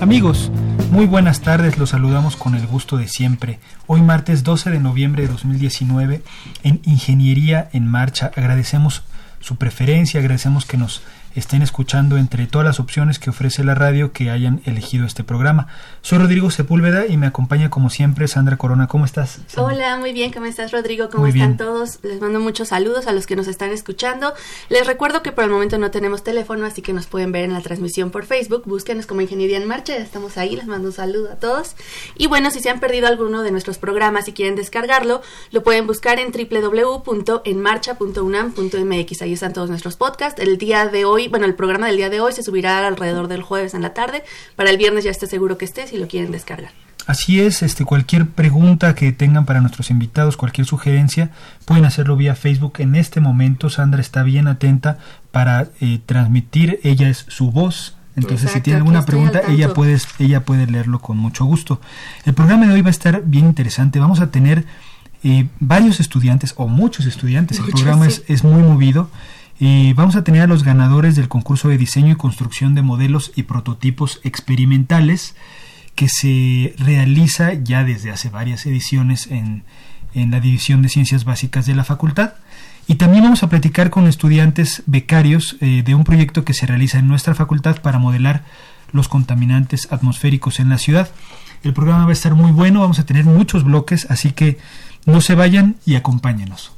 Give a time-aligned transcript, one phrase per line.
[0.00, 0.52] Amigos,
[0.92, 3.58] muy buenas tardes, los saludamos con el gusto de siempre.
[3.88, 6.22] Hoy martes 12 de noviembre de 2019
[6.62, 9.02] en Ingeniería en Marcha agradecemos
[9.40, 11.02] su preferencia, agradecemos que nos
[11.38, 15.68] estén escuchando entre todas las opciones que ofrece la radio que hayan elegido este programa.
[16.02, 18.86] Soy Rodrigo Sepúlveda y me acompaña como siempre Sandra Corona.
[18.88, 19.40] ¿Cómo estás?
[19.56, 20.32] Hola, muy bien.
[20.32, 21.10] ¿Cómo estás, Rodrigo?
[21.10, 21.98] ¿Cómo están todos?
[22.02, 24.34] Les mando muchos saludos a los que nos están escuchando.
[24.68, 27.52] Les recuerdo que por el momento no tenemos teléfono, así que nos pueden ver en
[27.52, 28.64] la transmisión por Facebook.
[28.66, 29.96] Búsquenos como Ingeniería en Marcha.
[29.96, 30.56] Ya estamos ahí.
[30.56, 31.76] Les mando un saludo a todos.
[32.16, 35.22] Y bueno, si se han perdido alguno de nuestros programas y quieren descargarlo,
[35.52, 39.22] lo pueden buscar en www.enmarcha.unam.mx.
[39.22, 40.42] Ahí están todos nuestros podcasts.
[40.42, 43.42] El día de hoy bueno, el programa del día de hoy se subirá alrededor del
[43.42, 44.22] jueves en la tarde.
[44.56, 46.72] Para el viernes ya esté seguro que esté si lo quieren descargar.
[47.08, 51.30] Así es, este, cualquier pregunta que tengan para nuestros invitados, cualquier sugerencia,
[51.64, 52.74] pueden hacerlo vía Facebook.
[52.80, 54.98] En este momento Sandra está bien atenta
[55.30, 60.44] para eh, transmitir, ella es su voz, entonces si tiene alguna pregunta, ella puede, ella
[60.44, 61.80] puede leerlo con mucho gusto.
[62.26, 64.66] El programa de hoy va a estar bien interesante, vamos a tener
[65.24, 69.08] eh, varios estudiantes o muchos estudiantes, el programa es, es muy movido
[69.94, 73.44] vamos a tener a los ganadores del concurso de diseño y construcción de modelos y
[73.44, 75.34] prototipos experimentales
[75.94, 79.64] que se realiza ya desde hace varias ediciones en,
[80.14, 82.34] en la División de Ciencias Básicas de la Facultad.
[82.86, 86.98] Y también vamos a platicar con estudiantes becarios eh, de un proyecto que se realiza
[86.98, 88.44] en nuestra facultad para modelar
[88.92, 91.10] los contaminantes atmosféricos en la ciudad.
[91.62, 94.58] El programa va a estar muy bueno, vamos a tener muchos bloques, así que
[95.04, 96.77] no se vayan y acompáñenos.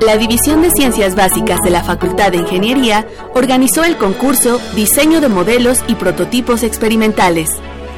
[0.00, 5.28] La División de Ciencias Básicas de la Facultad de Ingeniería organizó el concurso Diseño de
[5.28, 7.48] Modelos y Prototipos Experimentales,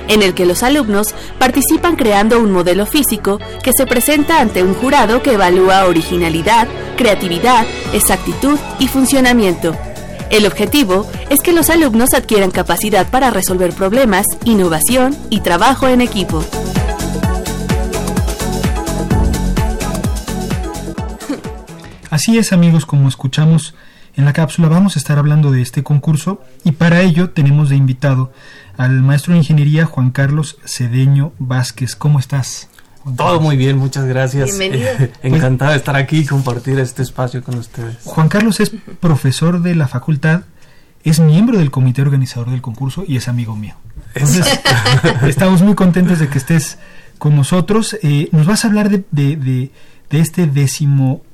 [0.09, 4.75] en el que los alumnos participan creando un modelo físico que se presenta ante un
[4.75, 9.75] jurado que evalúa originalidad, creatividad, exactitud y funcionamiento.
[10.31, 16.01] El objetivo es que los alumnos adquieran capacidad para resolver problemas, innovación y trabajo en
[16.01, 16.45] equipo.
[22.15, 23.75] Así es amigos, como escuchamos
[24.15, 27.75] en la cápsula, vamos a estar hablando de este concurso y para ello tenemos de
[27.75, 28.33] invitado
[28.77, 31.97] al maestro de ingeniería Juan Carlos Cedeño Vázquez.
[31.97, 32.69] ¿Cómo estás?
[33.17, 34.57] Todo muy bien, muchas gracias.
[34.57, 34.91] Bienvenido.
[35.25, 37.97] Encantado de estar aquí y compartir este espacio con ustedes.
[38.05, 38.71] Juan Carlos es
[39.01, 40.43] profesor de la facultad,
[41.03, 43.75] es miembro del comité organizador del concurso y es amigo mío.
[44.15, 44.61] Entonces,
[45.27, 46.79] estamos muy contentos de que estés
[47.19, 47.99] con nosotros.
[48.05, 49.73] Eh, nos vas a hablar de, de, de,
[50.11, 51.25] de este décimo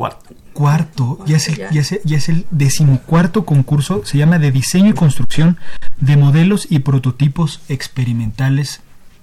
[0.00, 0.34] Cuarto.
[0.54, 4.88] Cuarto, ya es, el, ya, es, ya es el decimocuarto concurso, se llama de diseño
[4.88, 5.58] y construcción
[6.00, 8.80] de modelos y prototipos experimentales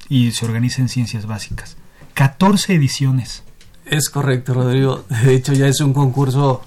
[0.08, 1.78] y se organiza en ciencias básicas.
[2.14, 3.42] 14 ediciones.
[3.88, 5.04] Es correcto, Rodrigo.
[5.10, 6.62] De hecho, ya es un concurso,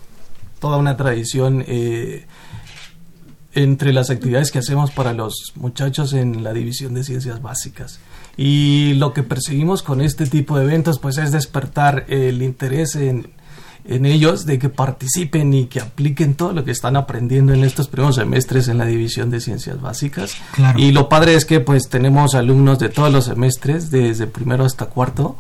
[0.59, 2.27] toda una tradición eh,
[3.55, 8.01] entre las actividades que hacemos para los muchachos en la división de ciencias básicas.
[8.37, 13.39] Y lo que perseguimos con este tipo de eventos, pues es despertar el interés en
[13.85, 17.89] en ellos de que participen y que apliquen todo lo que están aprendiendo en estos
[17.89, 20.37] primeros semestres en la división de ciencias básicas.
[20.77, 24.87] Y lo padre es que pues tenemos alumnos de todos los semestres, desde primero hasta
[24.87, 25.37] cuarto,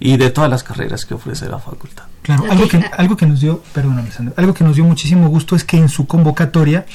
[0.00, 2.04] y de todas las carreras que ofrece la facultad.
[2.22, 5.56] Claro, algo que, algo que nos dio, perdóname Sandra, algo que nos dio muchísimo gusto
[5.56, 6.86] es que en su convocatoria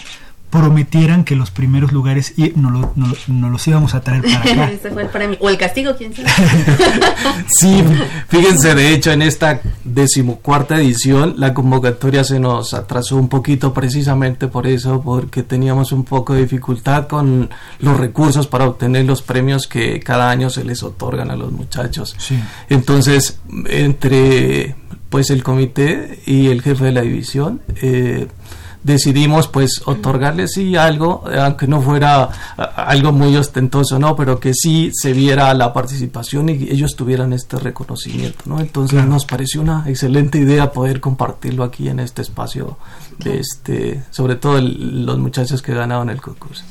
[0.49, 4.71] prometieran que los primeros lugares y no, lo, no, los íbamos a traer para acá.
[4.93, 5.37] fue el premio.
[5.41, 6.29] O el castigo, quién sabe.
[7.59, 7.83] sí,
[8.27, 14.47] fíjense, de hecho, en esta decimocuarta edición, la convocatoria se nos atrasó un poquito precisamente
[14.47, 17.49] por eso, porque teníamos un poco de dificultad con
[17.79, 22.15] los recursos para obtener los premios que cada año se les otorgan a los muchachos.
[22.17, 22.39] Sí.
[22.69, 24.75] Entonces, entre
[25.09, 28.27] pues el comité y el jefe de la división, eh,
[28.83, 32.29] decidimos pues otorgarles sí algo, aunque no fuera
[32.75, 34.15] algo muy ostentoso, ¿no?
[34.15, 38.59] Pero que sí se viera la participación y ellos tuvieran este reconocimiento, ¿no?
[38.59, 42.77] Entonces nos pareció una excelente idea poder compartirlo aquí en este espacio
[43.17, 46.63] de este, sobre todo los muchachos que ganaron el concurso.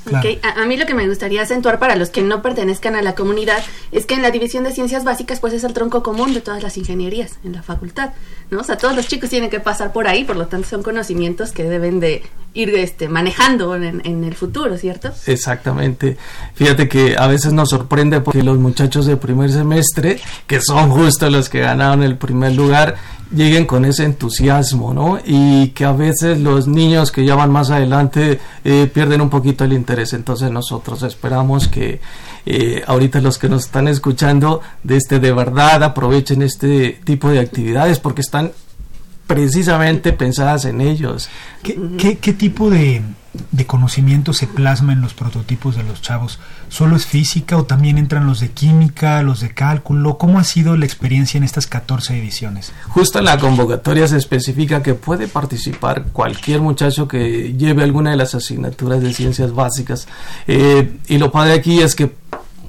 [0.43, 3.59] A, mí lo que me gustaría acentuar para los que no pertenezcan a la comunidad
[3.93, 6.63] es que en la división de ciencias básicas pues es el tronco común de todas
[6.63, 8.11] las ingenierías en la facultad,
[8.51, 8.61] ¿no?
[8.61, 11.53] O sea, todos los chicos tienen que pasar por ahí, por lo tanto son conocimientos
[11.53, 12.23] que deben de
[12.55, 15.11] ir este, manejando en, en, el futuro, ¿cierto?
[15.27, 16.17] Exactamente.
[16.55, 21.31] Fíjate que a veces nos sorprende porque los muchachos de primer semestre, que son justo
[21.31, 22.97] los que ganaron el primer lugar,
[23.35, 25.19] lleguen con ese entusiasmo, ¿no?
[25.25, 29.65] Y que a veces los niños que ya van más adelante eh, pierden un poquito
[29.65, 30.13] el interés.
[30.13, 32.01] Entonces nosotros esperamos que
[32.47, 37.41] eh, ahorita los que nos están escuchando de este de verdad aprovechen este tipo de
[37.41, 38.53] actividades porque están
[39.29, 41.29] precisamente pensadas en ellos.
[41.63, 43.03] ¿Qué, qué, tipo de,
[43.53, 46.41] de, conocimiento se plasma en los prototipos de los chavos?
[46.71, 50.17] ¿Solo es física o también entran los de química, los de cálculo?
[50.17, 52.73] ¿Cómo ha sido la experiencia en estas 14 ediciones?
[52.89, 58.17] Justo en la convocatoria se especifica que puede participar cualquier muchacho que lleve alguna de
[58.17, 60.09] las asignaturas de ciencias básicas.
[60.47, 62.15] Eh, y lo padre aquí es que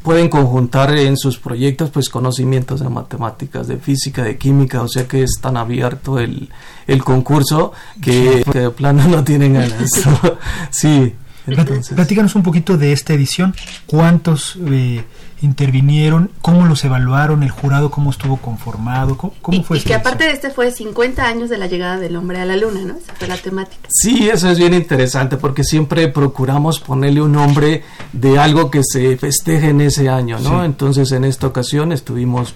[0.03, 5.07] pueden conjuntar en sus proyectos pues conocimientos de matemáticas, de física, de química, o sea
[5.07, 6.49] que es tan abierto el,
[6.87, 9.91] el concurso que, de plano no tienen ganas.
[10.69, 11.15] sí.
[11.47, 11.95] Entonces.
[11.95, 13.55] Platícanos un poquito de esta edición.
[13.87, 15.03] ¿Cuántos eh,
[15.41, 16.31] intervinieron?
[16.41, 17.43] ¿Cómo los evaluaron?
[17.43, 19.17] ¿El jurado cómo estuvo conformado?
[19.17, 22.39] ¿Cómo, fue y, que aparte de este fue 50 años de la llegada del hombre
[22.39, 22.95] a la luna, ¿no?
[22.95, 23.87] Esa fue la temática.
[23.89, 27.83] Sí, eso es bien interesante porque siempre procuramos ponerle un nombre
[28.13, 30.63] de algo que se festeje en ese año, ¿no?
[30.63, 32.55] Entonces en esta ocasión estuvimos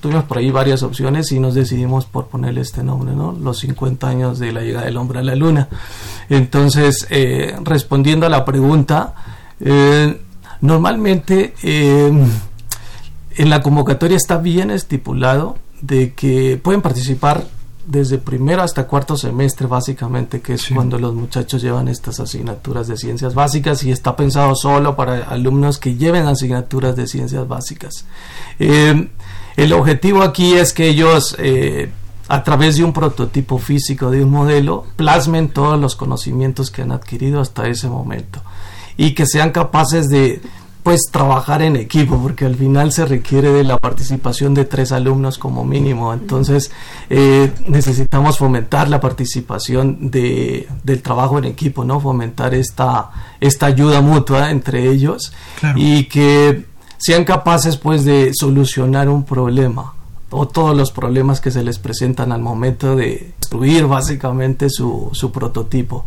[0.00, 3.32] tuvimos por ahí varias opciones y nos decidimos por ponerle este nombre, ¿no?
[3.32, 5.68] Los 50 años de la llegada del hombre a la luna.
[6.30, 9.14] Entonces, eh, respondiendo a la pregunta,
[9.60, 10.18] eh,
[10.60, 12.10] normalmente eh,
[13.36, 17.44] en la convocatoria está bien estipulado de que pueden participar
[17.86, 22.96] desde primero hasta cuarto semestre básicamente, que es cuando los muchachos llevan estas asignaturas de
[22.96, 28.04] ciencias básicas y está pensado solo para alumnos que lleven asignaturas de ciencias básicas.
[28.58, 29.08] Eh,
[29.56, 31.90] el objetivo aquí es que ellos eh,
[32.28, 36.90] a través de un prototipo físico, de un modelo, plasmen todos los conocimientos que han
[36.90, 38.42] adquirido hasta ese momento
[38.96, 40.40] y que sean capaces de
[40.86, 45.36] pues trabajar en equipo porque al final se requiere de la participación de tres alumnos
[45.36, 46.14] como mínimo.
[46.14, 46.70] Entonces
[47.10, 53.10] eh, necesitamos fomentar la participación de, del trabajo en equipo no fomentar esta
[53.40, 55.32] esta ayuda mutua entre ellos
[55.74, 56.66] y que
[56.98, 59.92] sean capaces pues de solucionar un problema
[60.30, 65.32] o todos los problemas que se les presentan al momento de destruir básicamente su, su
[65.32, 66.04] prototipo.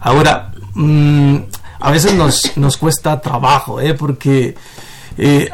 [0.00, 1.36] Ahora mmm,
[1.86, 3.94] a veces nos, nos cuesta trabajo, ¿eh?
[3.94, 4.56] porque
[5.16, 5.48] eh,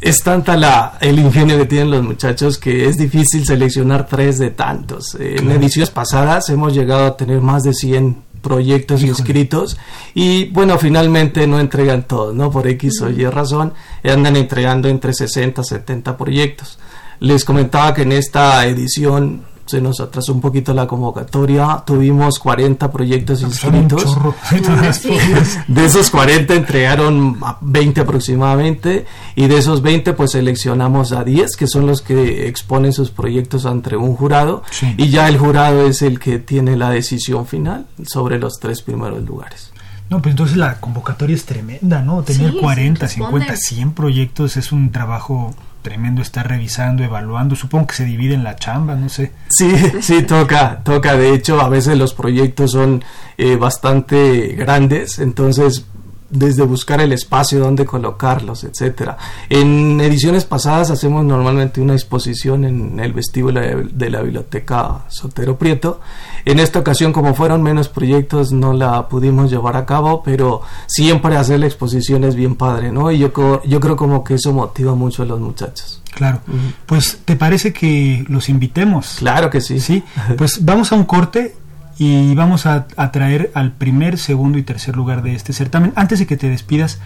[0.00, 4.48] es tanta la, el ingenio que tienen los muchachos que es difícil seleccionar tres de
[4.48, 5.14] tantos.
[5.20, 9.76] En ediciones pasadas hemos llegado a tener más de 100 proyectos inscritos
[10.14, 12.50] y bueno, finalmente no entregan todos, ¿no?
[12.50, 16.78] Por X o Y razón, andan entregando entre 60 y 70 proyectos.
[17.20, 19.42] Les comentaba que en esta edición
[19.72, 24.18] se nos atrasó un poquito la convocatoria, tuvimos 40 proyectos inscritos.
[25.66, 31.66] de esos 40 entregaron 20 aproximadamente y de esos 20 pues seleccionamos a 10 que
[31.66, 34.62] son los que exponen sus proyectos ante un jurado.
[34.98, 39.22] Y ya el jurado es el que tiene la decisión final sobre los tres primeros
[39.22, 39.72] lugares.
[40.10, 42.22] No, pues entonces la convocatoria es tremenda, ¿no?
[42.22, 47.56] Tener 40, 50, 100 proyectos es un trabajo tremendo estar revisando, evaluando.
[47.56, 49.32] Supongo que se divide en la chamba, no sé.
[49.48, 51.16] Sí, sí, toca, toca.
[51.16, 53.04] De hecho, a veces los proyectos son
[53.36, 55.86] eh, bastante grandes, entonces
[56.32, 59.18] desde buscar el espacio donde colocarlos, etcétera.
[59.48, 66.00] En ediciones pasadas hacemos normalmente una exposición en el vestíbulo de, la biblioteca Sotero Prieto.
[66.44, 71.36] En esta ocasión, como fueron menos proyectos, no la pudimos llevar a cabo, pero siempre
[71.36, 73.12] hacer la exposición es bien padre, ¿no?
[73.12, 76.02] Y yo, yo creo como que eso motiva mucho a los muchachos.
[76.14, 76.40] Claro.
[76.86, 79.16] Pues, ¿te parece que los invitemos?
[79.18, 79.80] Claro que sí.
[79.80, 80.02] Sí.
[80.36, 81.54] Pues vamos a un corte
[82.02, 85.92] y vamos a, traer al primer, segundo y tercer lugar de este certamen.
[85.94, 86.98] Antes de que te despidas,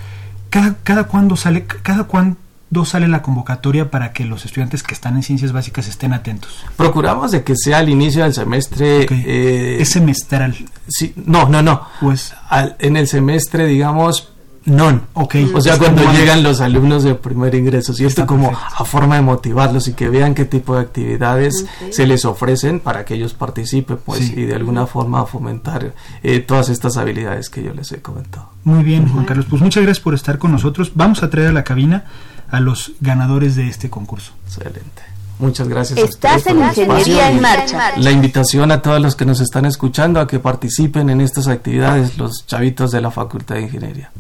[0.49, 2.39] ¿cada, cada cuándo sale, cada cuándo
[2.85, 6.65] sale la convocatoria para que los estudiantes que están en ciencias básicas estén atentos?
[6.77, 9.07] Procuramos de que sea al inicio del semestre.
[9.11, 10.57] Eh, es semestral.
[10.89, 11.87] Sí, no, no, no.
[12.01, 12.35] Pues
[12.79, 14.33] en el semestre, digamos,
[14.67, 15.37] no, ok.
[15.55, 18.27] O sea, cuando llegan los alumnos de primer ingreso, ¿cierto?
[18.27, 22.81] Como a forma de motivarlos y que vean qué tipo de actividades se les ofrecen
[22.81, 25.95] para que ellos participen, pues, y de alguna forma fomentar
[26.25, 28.51] eh, todas estas habilidades que yo les he comentado.
[28.65, 29.47] Muy bien, Juan Carlos.
[29.49, 30.91] Pues muchas gracias por estar con nosotros.
[30.97, 32.05] Vamos a traer a la cabina
[32.51, 34.33] a los ganadores de este concurso.
[34.47, 35.03] Excelente.
[35.39, 35.99] Muchas gracias.
[35.99, 37.93] Estás en Ingeniería en marcha.
[37.99, 42.17] La invitación a todos los que nos están escuchando a que participen en estas actividades,
[42.19, 44.11] los chavitos de la Facultad de Ingeniería.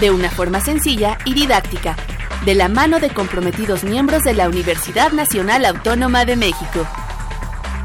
[0.00, 1.96] de una forma sencilla y didáctica,
[2.44, 6.86] de la mano de comprometidos miembros de la Universidad Nacional Autónoma de México.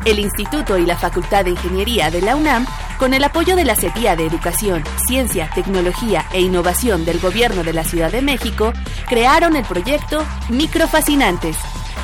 [0.05, 2.67] El Instituto y la Facultad de Ingeniería de la UNAM,
[2.99, 7.73] con el apoyo de la Secretaría de Educación, Ciencia, Tecnología e Innovación del Gobierno de
[7.73, 8.73] la Ciudad de México,
[9.07, 11.57] crearon el proyecto Microfascinantes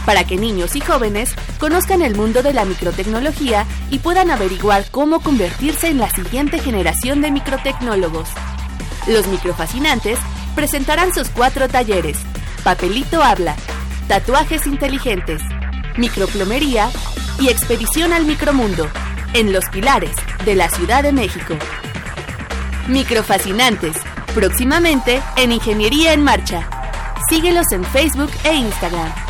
[0.06, 5.22] para que niños y jóvenes conozcan el mundo de la microtecnología y puedan averiguar cómo
[5.22, 8.30] convertirse en la siguiente generación de microtecnólogos.
[9.08, 10.20] Los microfascinantes
[10.56, 12.18] presentarán sus cuatro talleres,
[12.64, 13.56] papelito habla,
[14.08, 15.42] tatuajes inteligentes,
[15.98, 16.90] microplomería
[17.40, 18.88] y expedición al micromundo,
[19.34, 21.56] en Los Pilares, de la Ciudad de México.
[22.88, 23.98] Microfascinantes,
[24.34, 26.70] próximamente en Ingeniería en Marcha.
[27.30, 29.25] Síguelos en Facebook e Instagram.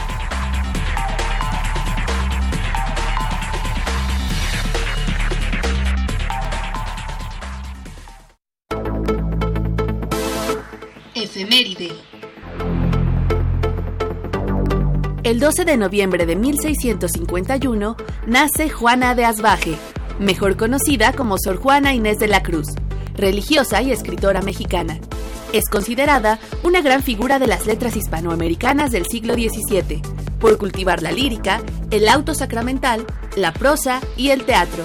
[15.26, 19.76] El 12 de noviembre de 1651 nace Juana de Asbaje,
[20.20, 22.68] mejor conocida como Sor Juana Inés de la Cruz,
[23.16, 25.00] religiosa y escritora mexicana.
[25.52, 30.04] Es considerada una gran figura de las letras hispanoamericanas del siglo XVII,
[30.40, 33.04] por cultivar la lírica, el auto sacramental,
[33.36, 34.84] la prosa y el teatro.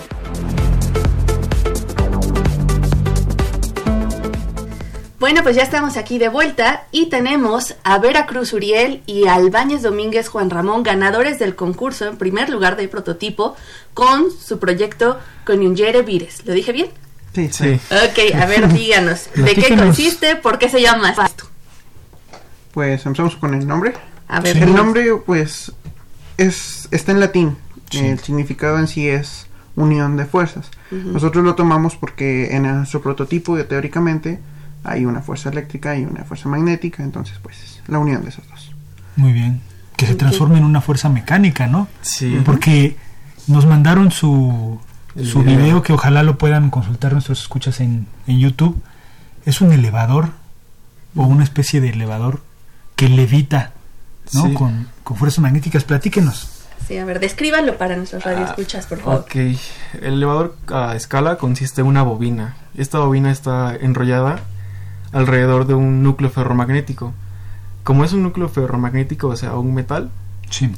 [5.20, 9.82] Bueno, pues ya estamos aquí de vuelta y tenemos a Veracruz Uriel y a Albáñez
[9.82, 13.54] Domínguez Juan Ramón, ganadores del concurso en primer lugar de prototipo
[13.92, 16.46] con su proyecto Coniungere Vires.
[16.46, 16.86] ¿Lo dije bien?
[17.34, 17.78] Sí, sí.
[17.90, 20.36] Ok, a ver, díganos, ¿de qué consiste?
[20.36, 21.44] ¿Por qué se llama esto?
[22.72, 23.92] Pues empezamos con el nombre.
[24.26, 24.56] A ver.
[24.56, 25.70] El nombre, pues,
[26.38, 27.58] es está en latín.
[27.92, 30.70] El significado en sí es unión de fuerzas.
[30.90, 34.40] Nosotros lo tomamos porque en nuestro prototipo, teóricamente,
[34.84, 38.72] hay una fuerza eléctrica y una fuerza magnética, entonces pues la unión de esos dos.
[39.16, 39.60] Muy bien.
[39.96, 41.88] Que se transforme en una fuerza mecánica, ¿no?
[42.00, 42.40] Sí.
[42.44, 42.96] Porque
[43.46, 44.80] nos mandaron su,
[45.22, 45.82] su video.
[45.82, 48.80] que ojalá lo puedan consultar nuestros escuchas en, en YouTube.
[49.44, 50.30] Es un elevador
[51.14, 52.40] o una especie de elevador
[52.96, 53.72] que levita,
[54.32, 54.54] ¿no?
[54.54, 55.84] Con, con fuerzas magnéticas.
[55.84, 56.50] Platíquenos.
[56.86, 59.20] Sí, a ver, descríbanlo para nuestros radioescuchas, por favor.
[59.20, 59.58] Ok, el
[60.14, 62.56] elevador a escala consiste en una bobina.
[62.74, 64.40] Esta bobina está enrollada
[65.12, 67.12] alrededor de un núcleo ferromagnético.
[67.84, 70.10] Como es un núcleo ferromagnético, o sea, un metal,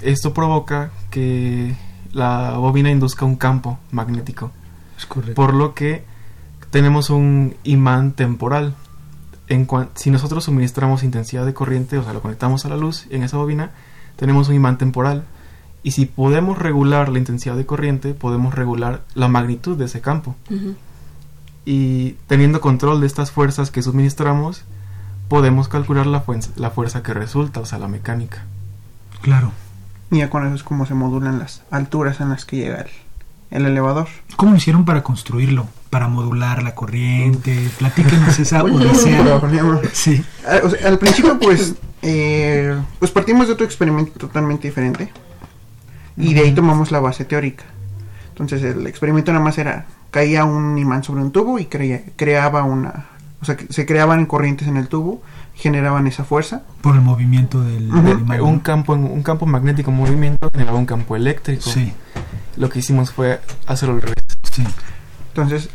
[0.03, 1.75] esto provoca que
[2.13, 4.51] la bobina induzca un campo magnético.
[4.97, 5.35] Es correcto.
[5.35, 6.05] Por lo que
[6.71, 8.75] tenemos un imán temporal.
[9.49, 13.23] En si nosotros suministramos intensidad de corriente, o sea, lo conectamos a la luz en
[13.23, 13.71] esa bobina,
[14.17, 15.25] tenemos un imán temporal.
[15.83, 20.37] Y si podemos regular la intensidad de corriente, podemos regular la magnitud de ese campo
[21.65, 24.65] y teniendo control de estas fuerzas que suministramos,
[25.29, 26.25] podemos calcular la,
[26.57, 28.45] la fuerza que resulta, o sea, la mecánica.
[29.21, 29.53] Claro.
[30.11, 32.85] Y ya con eso es como se modulan las alturas en las que llega
[33.51, 34.09] el, elevador.
[34.37, 35.69] ¿Cómo hicieron para construirlo?
[35.89, 37.71] Para modular la corriente.
[37.79, 38.63] Platíquenos esa
[39.93, 40.23] Sí.
[40.47, 45.11] Al, ah, al principio, pues, eh, pues partimos de otro experimento totalmente diferente.
[46.17, 47.65] Y de ahí tomamos la base teórica.
[48.31, 53.07] Entonces el experimento nada más era caía un imán sobre un tubo y creaba una
[53.43, 55.21] o sea, que se creaban corrientes en el tubo,
[55.57, 56.63] generaban esa fuerza.
[56.81, 61.69] Por el movimiento del, Un campo, un campo magnético en movimiento generaba un campo eléctrico.
[61.69, 61.93] Sí.
[62.57, 64.25] Lo que hicimos fue hacerlo al revés.
[64.53, 64.63] Sí.
[65.29, 65.71] Entonces,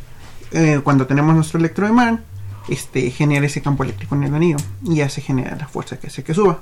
[0.52, 2.24] eh, cuando tenemos nuestro electroimán,
[2.70, 6.08] este, genera ese campo eléctrico en el anillo y ya se genera la fuerza que
[6.08, 6.62] hace que suba.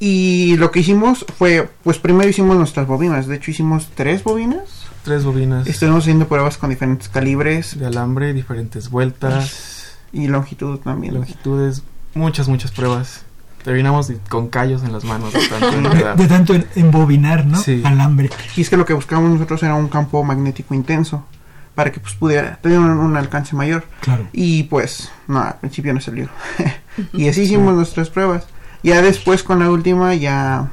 [0.00, 4.83] Y lo que hicimos fue, pues primero hicimos nuestras bobinas, de hecho hicimos tres bobinas.
[5.04, 5.66] Tres bobinas.
[5.66, 7.78] Estuvimos haciendo pruebas con diferentes calibres.
[7.78, 9.98] De alambre, diferentes vueltas.
[10.14, 11.12] Y longitud también.
[11.12, 11.82] Longitudes,
[12.14, 13.26] muchas, muchas pruebas.
[13.62, 17.58] Terminamos con callos en las manos de tanto, de, embobinar, ¿no?
[17.58, 17.82] Sí.
[17.84, 18.30] Alambre.
[18.56, 21.26] Y es que lo que buscábamos nosotros era un campo magnético intenso
[21.74, 23.84] para que pues pudiera tener un, alcance mayor.
[24.00, 24.26] Claro.
[24.32, 26.28] Y pues, no, al principio no salió.
[27.12, 28.46] y así hicimos nuestras pruebas.
[28.82, 30.70] Ya después con la última ya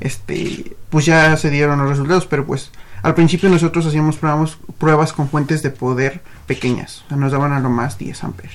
[0.00, 2.72] este pues ya se dieron los resultados, pero pues
[3.02, 7.70] al principio nosotros hacíamos pruebas, pruebas con fuentes de poder pequeñas, nos daban a lo
[7.70, 8.52] más 10 amperes.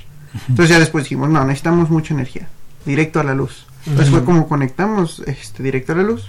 [0.50, 2.48] Entonces ya después dijimos, no, necesitamos mucha energía,
[2.86, 3.66] directo a la luz.
[3.86, 6.27] Entonces fue como conectamos este directo a la luz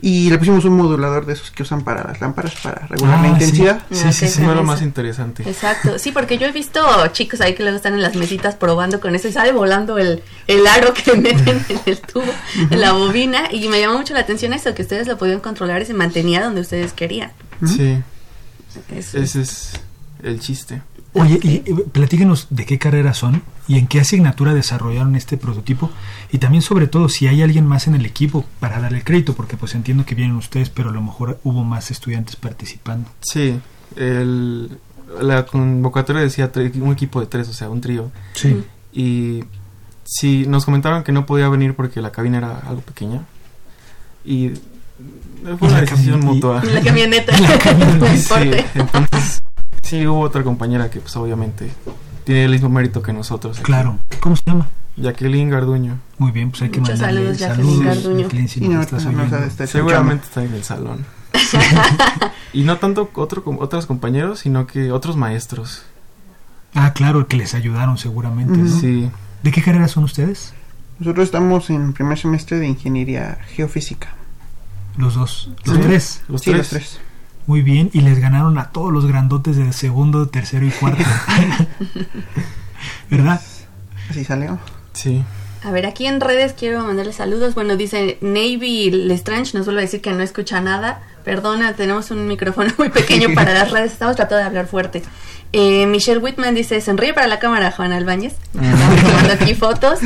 [0.00, 3.28] y le pusimos un modulador de esos que usan para las lámparas para regular la
[3.28, 3.82] ah, intensidad.
[3.90, 5.48] Sí, sí, sí, lo más interesante.
[5.48, 6.80] Exacto, sí, porque yo he visto
[7.12, 10.22] chicos ahí que luego están en las mesitas probando con eso y sale volando el,
[10.46, 12.32] el aro que meten en el tubo,
[12.70, 15.80] en la bobina, y me llamó mucho la atención eso, que ustedes lo podían controlar
[15.82, 17.32] y se mantenía donde ustedes querían.
[17.64, 17.98] Sí,
[18.94, 19.72] ese es
[20.22, 20.82] el chiste.
[21.14, 21.60] Oye, y,
[21.92, 25.90] platíquenos de qué carreras son y en qué asignatura desarrollaron este prototipo
[26.30, 29.56] y también sobre todo si hay alguien más en el equipo para darle crédito, porque
[29.56, 33.08] pues entiendo que vienen ustedes, pero a lo mejor hubo más estudiantes participando.
[33.20, 33.58] Sí,
[33.96, 34.78] el,
[35.20, 38.10] la convocatoria decía un equipo de tres, o sea, un trío.
[38.34, 38.62] Sí.
[38.92, 39.44] Y
[40.04, 43.22] sí, nos comentaron que no podía venir porque la cabina era algo pequeña
[44.24, 44.52] y
[45.58, 46.62] fue una decisión mutua.
[46.72, 47.36] La camioneta.
[48.16, 49.42] sí, entonces
[49.82, 51.70] Sí, hubo otra compañera que pues obviamente
[52.24, 53.60] tiene el mismo mérito que nosotros.
[53.60, 53.98] Claro.
[54.20, 54.68] ¿Cómo se llama?
[54.96, 55.98] Jacqueline Garduño.
[56.18, 59.66] Muy bien, pues hay que Muchos mandarle saludos, Jacqueline Garduño.
[59.66, 61.04] Seguramente está en el salón.
[62.52, 65.82] y no tanto otro, otros compañeros, sino que otros maestros.
[66.74, 68.68] Ah, claro, que les ayudaron seguramente.
[68.68, 69.10] Sí.
[69.42, 70.54] ¿De qué carrera son ustedes?
[70.98, 74.14] Nosotros estamos en primer semestre de ingeniería geofísica.
[74.96, 76.22] Los dos, los tres.
[76.28, 76.58] Los sí, tres.
[76.58, 77.00] Los tres.
[77.46, 81.04] Muy bien, y les ganaron a todos los grandotes de segundo, tercero y cuarto.
[83.10, 83.40] ¿Verdad?
[84.08, 84.58] Así salió.
[84.92, 85.22] Sí.
[85.62, 87.54] A ver, aquí en redes quiero mandarle saludos.
[87.54, 91.02] Bueno, dice Navy Lestrange, nos vuelve a decir que no escucha nada.
[91.24, 95.02] Perdona, tenemos un micrófono muy pequeño para las redes, estamos tratando de hablar fuerte.
[95.52, 98.34] Eh, Michelle Whitman dice, sonríe para la cámara, Juan Albáñez.
[98.54, 100.00] Estamos tomando aquí fotos.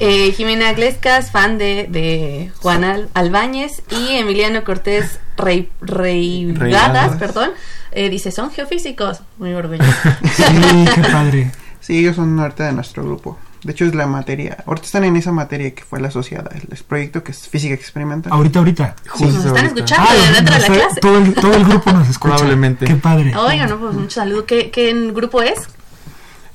[0.00, 3.82] Eh, Jimena Glescas, fan de, de Juan Al Albáñez.
[3.90, 7.50] Y Emiliano Cortés Rey, Reigadas, perdón,
[7.92, 9.20] eh, dice, son geofísicos.
[9.38, 9.90] Muy orgulloso.
[10.34, 11.50] Sí, qué padre.
[11.80, 13.38] Sí, ellos son parte de nuestro grupo.
[13.62, 14.58] De hecho, es la materia.
[14.66, 18.32] Ahorita están en esa materia que fue la asociada, el proyecto que es física experimental.
[18.32, 18.96] Ahorita, ahorita.
[19.16, 21.00] Sí, nos están escuchando ah, dentro de la clase.
[21.00, 22.34] Todo el, todo el grupo nos escucha.
[22.34, 22.84] Probablemente.
[22.84, 23.34] Qué padre.
[23.34, 24.44] Oigan, no, pues mucho saludo.
[24.44, 25.60] ¿Qué, qué grupo es?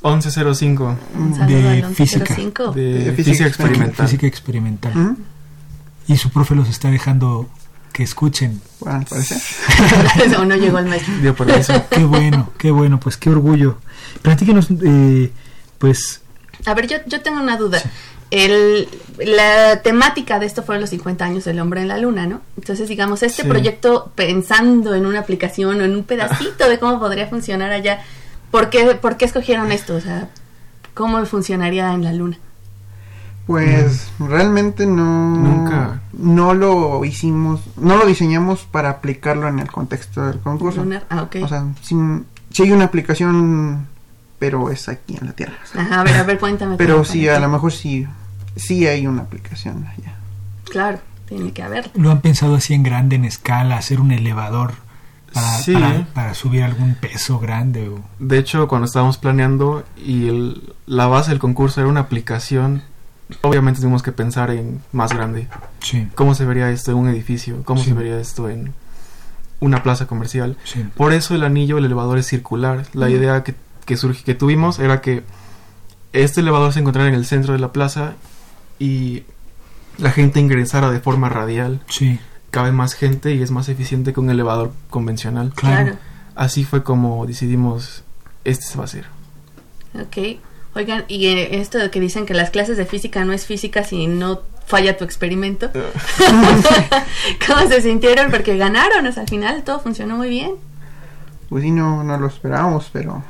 [0.03, 0.97] 1105.
[1.47, 2.35] De física.
[2.73, 4.05] De, de, física experimental.
[4.05, 5.15] Física experimental.
[6.07, 7.49] Y su profe los está dejando
[7.99, 8.61] que escuchen.
[8.79, 9.35] Bueno, parece.
[10.45, 11.85] no llegó el maestro.
[11.89, 13.77] qué bueno, qué bueno, pues qué orgullo.
[14.21, 15.33] Platíquenos, eh,
[15.79, 16.21] pues
[16.65, 17.81] a ver, yo, yo tengo una duda.
[18.31, 22.39] El, la temática de esto fueron los 50 años del hombre en la luna, ¿no?
[22.55, 27.27] Entonces, digamos, este proyecto pensando en una aplicación o en un pedacito de cómo podría
[27.27, 27.99] funcionar allá,
[28.49, 29.93] ¿por qué, ¿por qué escogieron esto?
[29.93, 30.29] O sea,
[30.93, 32.39] ¿cómo funcionaría en la luna?
[33.49, 40.23] Pues realmente no nunca no lo hicimos, no lo diseñamos para aplicarlo en el contexto
[40.27, 40.85] del concurso.
[41.09, 41.41] Ah, okay.
[41.41, 41.95] O sea, si,
[42.51, 43.87] si hay una aplicación
[44.37, 45.55] pero es aquí en la Tierra.
[45.75, 46.75] Ajá, a ver, a ver, cuéntame.
[46.77, 48.05] pero sí, a lo mejor sí,
[48.55, 50.13] sí hay una aplicación allá.
[50.65, 51.89] Claro, tiene que haber.
[51.95, 54.73] ¿Lo han pensado así en grande, en escala, hacer un elevador
[55.33, 57.89] para, para, subir algún peso grande?
[57.89, 57.99] O...
[58.19, 62.83] De hecho, cuando estábamos planeando y el, la base del concurso era una aplicación,
[63.41, 65.47] obviamente tuvimos que pensar en más grande.
[65.79, 66.07] Sí.
[66.15, 67.63] ¿Cómo se vería esto en un edificio?
[67.63, 68.73] ¿Cómo se vería esto en
[69.59, 70.57] una plaza comercial?
[70.95, 72.85] Por eso el anillo, el elevador es circular.
[72.93, 73.55] La idea que
[73.89, 75.23] que, surge, que tuvimos era que
[76.13, 78.13] este elevador se encontrara en el centro de la plaza
[78.77, 79.23] y
[79.97, 81.81] la gente ingresara de forma radial.
[81.87, 82.19] Sí.
[82.51, 85.53] Cabe más gente y es más eficiente que un elevador convencional.
[85.55, 85.95] Claro.
[86.35, 88.03] Así fue como decidimos,
[88.43, 89.05] este se va a hacer.
[89.95, 90.39] Ok.
[90.75, 93.83] Oigan, y eh, esto de que dicen que las clases de física no es física
[93.83, 95.71] si no falla tu experimento.
[97.47, 98.31] ¿Cómo se sintieron?
[98.31, 100.51] Porque ganaron, o sea, al final todo funcionó muy bien.
[101.49, 103.23] Pues sí, no, no lo esperábamos, pero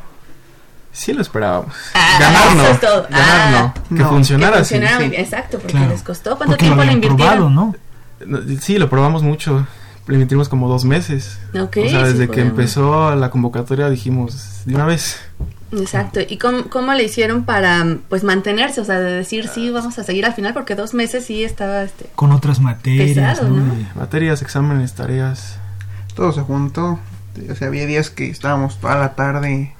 [0.92, 1.74] Sí lo esperábamos.
[1.94, 3.10] Ah, ganar no.
[3.10, 3.98] Ganar no.
[3.98, 4.76] Que funcionara así.
[4.76, 6.38] Exacto, porque les costó.
[6.38, 7.56] ¿Cuánto tiempo lo, invirtieron?
[7.56, 7.76] ¿no?
[8.60, 9.66] Sí, lo probamos mucho.
[10.08, 11.40] Le invertimos como dos meses.
[11.54, 15.22] o sea, desde que empezó la convocatoria dijimos, de una vez.
[15.72, 16.20] Exacto.
[16.28, 18.82] ¿Y cómo, cómo, le hicieron para pues mantenerse?
[18.82, 21.84] O sea, de decir sí, vamos a seguir al final, porque dos meses sí estaba
[21.84, 23.42] este, con otras materias,
[23.96, 25.58] Materias, exámenes, tareas.
[26.16, 27.00] Todo se juntó.
[27.50, 29.74] O sea, había días que estábamos toda la tarde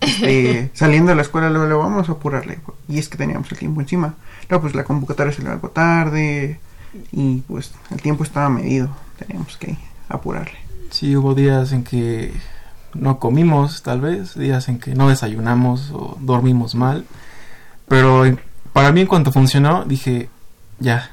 [0.00, 2.58] este, saliendo de la escuela, luego, luego vamos a apurarle.
[2.88, 4.14] Y es que teníamos el tiempo encima.
[4.48, 6.60] Luego, pues la convocatoria salió algo tarde
[7.12, 8.88] y pues el tiempo estaba medido.
[9.18, 9.76] Teníamos que
[10.08, 10.58] apurarle.
[10.90, 12.32] Sí, hubo días en que
[12.94, 17.04] no comimos, tal vez, días en que no desayunamos o dormimos mal.
[17.88, 18.24] Pero
[18.72, 20.28] para mí, en cuanto funcionó, dije,
[20.78, 21.10] ya.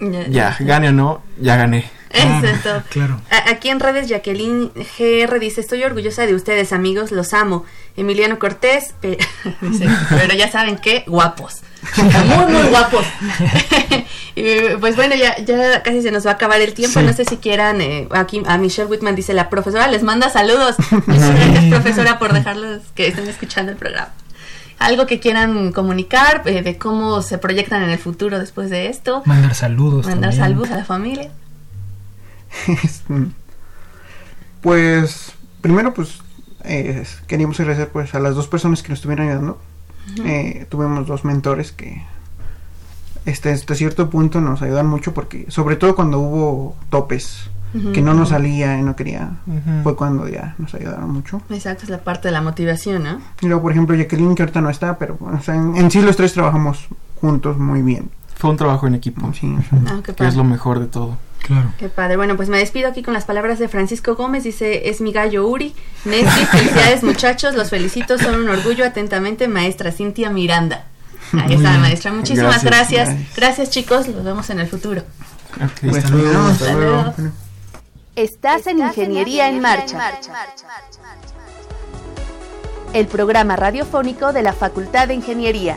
[0.00, 1.90] Ya, ya gane o no, ya gané.
[2.10, 2.82] Exacto.
[2.90, 3.20] Claro.
[3.48, 7.64] Aquí en redes, Jacqueline GR dice: Estoy orgullosa de ustedes, amigos, los amo.
[7.96, 11.62] Emiliano Cortés, dice, pero ya saben qué, guapos.
[11.96, 13.04] Muy, muy guapos.
[14.80, 17.00] pues bueno, ya, ya casi se nos va a acabar el tiempo.
[17.02, 20.76] No sé si quieran, eh, aquí a Michelle Whitman dice: La profesora les manda saludos.
[21.06, 24.12] gracias, profesora, por dejarlos que estén escuchando el programa
[24.78, 29.22] algo que quieran comunicar eh, de cómo se proyectan en el futuro después de esto.
[29.24, 30.06] Mandar saludos.
[30.06, 31.30] Mandar saludos a la familia.
[34.60, 36.18] pues primero pues
[36.64, 39.60] eh, queríamos agradecer pues a las dos personas que nos estuvieron ayudando.
[40.24, 42.02] Eh, tuvimos dos mentores que
[43.24, 47.50] este, hasta cierto punto nos ayudan mucho porque sobre todo cuando hubo topes
[47.92, 49.32] que no nos salía y no quería
[49.82, 51.42] fue cuando ya nos ayudaron mucho.
[51.50, 53.20] Exacto es la parte de la motivación ¿no?
[53.42, 56.86] y luego por ejemplo Jacqueline que ahorita no está pero en, sí los tres trabajamos
[57.20, 58.08] juntos muy bien.
[58.34, 59.32] Fue un trabajo en equipo.
[59.32, 59.54] Sí,
[59.88, 61.72] ah, que es lo mejor de todo Claro.
[61.78, 62.16] Qué padre.
[62.16, 64.42] Bueno, pues me despido aquí con las palabras de Francisco Gómez.
[64.42, 65.74] Dice, es mi gallo Uri.
[66.04, 68.84] Nesby, felicidades muchachos, los felicito, son un orgullo.
[68.84, 70.86] Atentamente, maestra Cintia Miranda.
[71.32, 72.12] Ahí está, maestra.
[72.12, 73.10] Muchísimas gracias.
[73.36, 73.70] gracias.
[73.70, 74.08] chicos.
[74.08, 75.02] Los vemos en el futuro.
[75.80, 77.14] Pues, hasta, luego, hasta, luego.
[78.16, 80.18] Estás en Ingeniería en Marcha.
[82.92, 85.76] El programa radiofónico de la Facultad de Ingeniería.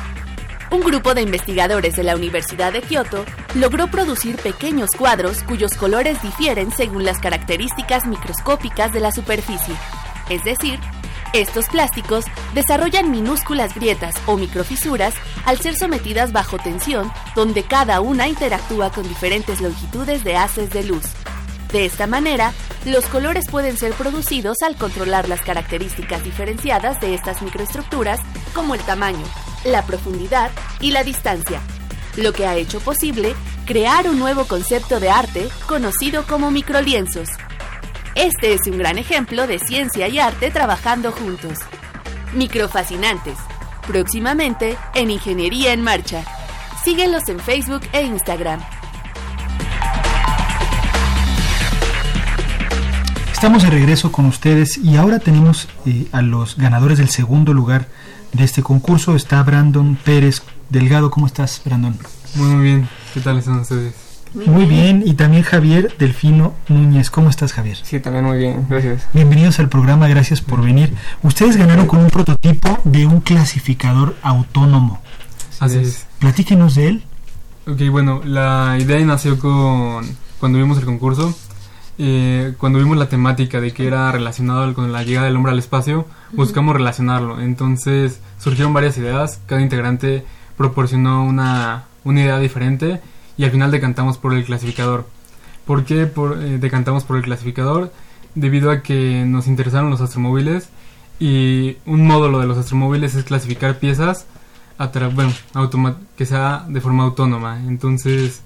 [0.71, 6.21] un grupo de investigadores de la Universidad de Kioto logró producir pequeños cuadros cuyos colores
[6.21, 9.75] difieren según las características microscópicas de la superficie.
[10.29, 10.79] Es decir,
[11.33, 15.13] estos plásticos desarrollan minúsculas grietas o microfisuras
[15.45, 20.83] al ser sometidas bajo tensión, donde cada una interactúa con diferentes longitudes de haces de
[20.83, 21.03] luz.
[21.73, 22.53] De esta manera,
[22.85, 28.19] los colores pueden ser producidos al controlar las características diferenciadas de estas microestructuras,
[28.53, 29.23] como el tamaño,
[29.65, 31.61] la profundidad y la distancia,
[32.17, 37.29] lo que ha hecho posible crear un nuevo concepto de arte conocido como microlienzos.
[38.15, 41.59] Este es un gran ejemplo de ciencia y arte trabajando juntos.
[42.33, 43.37] Microfascinantes,
[43.87, 46.23] próximamente en Ingeniería en Marcha.
[46.83, 48.59] Síguelos en Facebook e Instagram.
[53.31, 57.87] Estamos de regreso con ustedes y ahora tenemos eh, a los ganadores del segundo lugar
[58.33, 61.11] de este concurso está Brandon Pérez Delgado.
[61.11, 61.97] ¿Cómo estás, Brandon?
[62.35, 62.89] Muy, muy bien.
[63.13, 63.93] ¿Qué tal están ustedes?
[64.33, 65.03] Muy, bien.
[65.05, 67.09] y también Javier Delfino Núñez.
[67.09, 67.77] ¿Cómo estás, Javier?
[67.83, 69.05] Sí, también muy bien, gracias.
[69.13, 70.93] Bienvenidos al programa, gracias por venir.
[71.21, 75.01] Ustedes ganaron con un prototipo de un clasificador autónomo.
[75.59, 76.07] Así es.
[76.19, 77.03] Platíquenos de él.
[77.67, 80.05] Ok, bueno, la idea nació con
[80.39, 81.35] cuando vimos el concurso
[82.03, 85.59] eh, cuando vimos la temática de que era relacionado con la llegada del hombre al
[85.59, 87.39] espacio, buscamos relacionarlo.
[87.39, 90.25] Entonces surgieron varias ideas, cada integrante
[90.57, 93.01] proporcionó una, una idea diferente
[93.37, 95.05] y al final decantamos por el clasificador.
[95.65, 97.93] ¿Por qué por, eh, decantamos por el clasificador?
[98.33, 100.69] Debido a que nos interesaron los astromóviles
[101.19, 104.25] y un módulo de los astromóviles es clasificar piezas
[104.79, 105.31] a bueno,
[106.17, 107.59] que sea de forma autónoma.
[107.67, 108.41] Entonces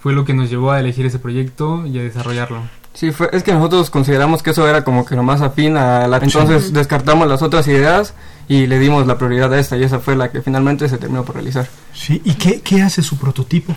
[0.00, 2.62] fue lo que nos llevó a elegir ese proyecto y a desarrollarlo.
[2.96, 6.08] Sí, fue, es que nosotros consideramos que eso era como que lo más afín a
[6.08, 6.16] la...
[6.16, 8.14] Entonces descartamos las otras ideas
[8.48, 11.22] y le dimos la prioridad a esta y esa fue la que finalmente se terminó
[11.22, 11.68] por realizar.
[11.92, 13.76] Sí, ¿y qué, qué hace su prototipo?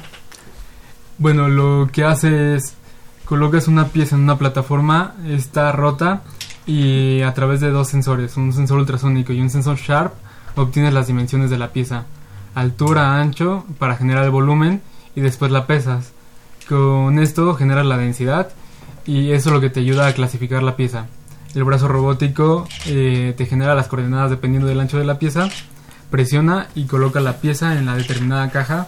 [1.18, 2.76] Bueno, lo que hace es
[3.26, 6.22] colocas una pieza en una plataforma, está rota
[6.66, 10.14] y a través de dos sensores, un sensor ultrasónico y un sensor Sharp,
[10.56, 12.06] obtienes las dimensiones de la pieza,
[12.56, 14.82] altura, ancho, para generar el volumen
[15.14, 16.14] y después la pesas
[16.70, 18.50] Con esto generas la densidad
[19.10, 21.08] y eso es lo que te ayuda a clasificar la pieza.
[21.56, 25.50] El brazo robótico eh, te genera las coordenadas dependiendo del ancho de la pieza,
[26.12, 28.88] presiona y coloca la pieza en la determinada caja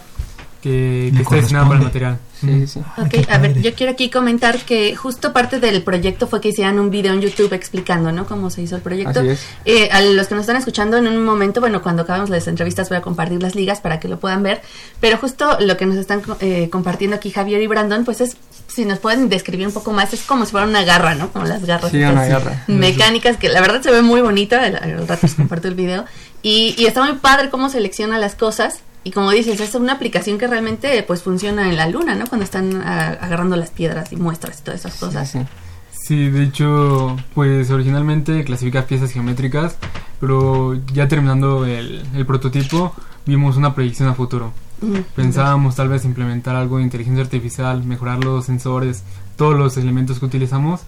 [0.62, 2.18] que, está destinada para el material.
[2.40, 2.80] Sí, sí.
[2.96, 6.78] Ok, a ver, yo quiero aquí comentar que justo parte del proyecto fue que hicieran
[6.78, 8.26] un video en YouTube explicando, ¿no?
[8.26, 9.22] Cómo se hizo el proyecto.
[9.64, 12.88] Eh, a los que nos están escuchando en un momento, bueno, cuando acabemos las entrevistas
[12.88, 14.62] voy a compartir las ligas para que lo puedan ver,
[15.00, 18.36] pero justo lo que nos están eh, compartiendo aquí Javier y Brandon, pues es,
[18.68, 21.32] si nos pueden describir un poco más, es como si fuera una garra, ¿no?
[21.32, 21.92] Como las garras
[22.68, 26.04] mecánicas, que la verdad se ve muy bonita, al, rato les comparto el video,
[26.40, 30.38] y, y está muy padre cómo selecciona las cosas y como dices, es una aplicación
[30.38, 32.26] que realmente pues funciona en la luna, ¿no?
[32.26, 35.36] Cuando están agarrando las piedras y muestras y todas esas cosas.
[35.90, 39.76] Sí, de hecho, pues originalmente clasifica piezas geométricas,
[40.20, 42.94] pero ya terminando el, el prototipo,
[43.26, 44.52] vimos una proyección a futuro.
[45.14, 49.04] Pensábamos tal vez implementar algo de inteligencia artificial, mejorar los sensores,
[49.36, 50.80] todos los elementos que utilizamos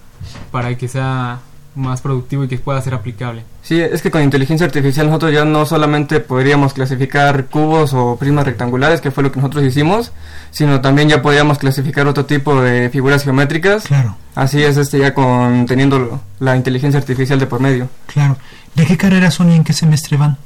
[0.51, 1.41] para que sea
[1.75, 3.43] más productivo y que pueda ser aplicable.
[3.63, 8.45] Sí, es que con inteligencia artificial nosotros ya no solamente podríamos clasificar cubos o prismas
[8.45, 10.13] rectangulares, que fue lo que nosotros hicimos,
[10.51, 13.85] sino también ya podríamos clasificar otro tipo de figuras geométricas.
[13.85, 14.17] Claro.
[14.35, 17.89] Así es este ya con teniendo la inteligencia artificial de por medio.
[18.07, 18.37] Claro.
[18.75, 20.37] ¿De qué carrera son y en qué semestre van?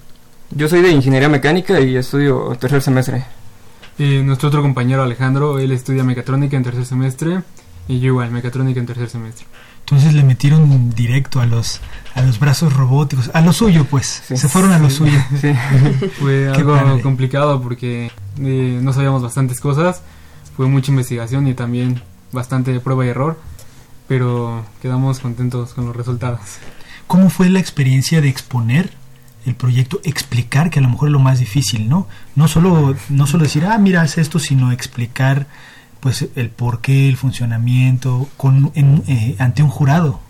[0.51, 3.25] Yo soy de ingeniería mecánica y estudio tercer semestre.
[3.99, 7.41] Y nuestro otro compañero Alejandro, él estudia mecatrónica en tercer semestre
[7.89, 9.47] y yo igual, mecatrónica en tercer semestre.
[9.91, 11.81] Entonces le metieron directo a los
[12.15, 15.19] a los brazos robóticos, a lo suyo pues, se fueron a lo suyo.
[16.19, 20.03] Fue algo complicado porque eh, no sabíamos bastantes cosas,
[20.57, 23.41] fue mucha investigación y también bastante prueba y error,
[24.09, 26.41] pero quedamos contentos con los resultados.
[27.07, 28.91] ¿Cómo fue la experiencia de exponer
[29.47, 32.09] el proyecto, explicar que a lo mejor es lo más difícil, ¿no?
[32.37, 35.47] No solo no solo decir, "Ah, mira, haz esto", sino explicar
[36.01, 40.21] pues el porqué, el funcionamiento con, eh, ante un jurado.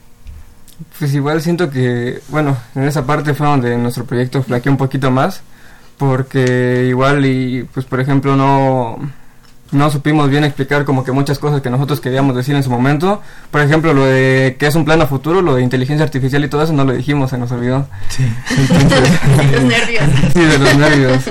[0.98, 5.10] Pues igual siento que, bueno, en esa parte fue donde nuestro proyecto flaqueó un poquito
[5.10, 5.42] más,
[5.96, 8.98] porque igual y, pues por ejemplo, no,
[9.72, 13.20] no supimos bien explicar como que muchas cosas que nosotros queríamos decir en su momento.
[13.50, 16.48] Por ejemplo, lo de que es un plan a futuro, lo de inteligencia artificial y
[16.48, 17.86] todo eso no lo dijimos, se nos olvidó.
[18.08, 18.22] Sí.
[19.36, 20.04] de los nervios.
[20.32, 21.30] Sí, de los nervios.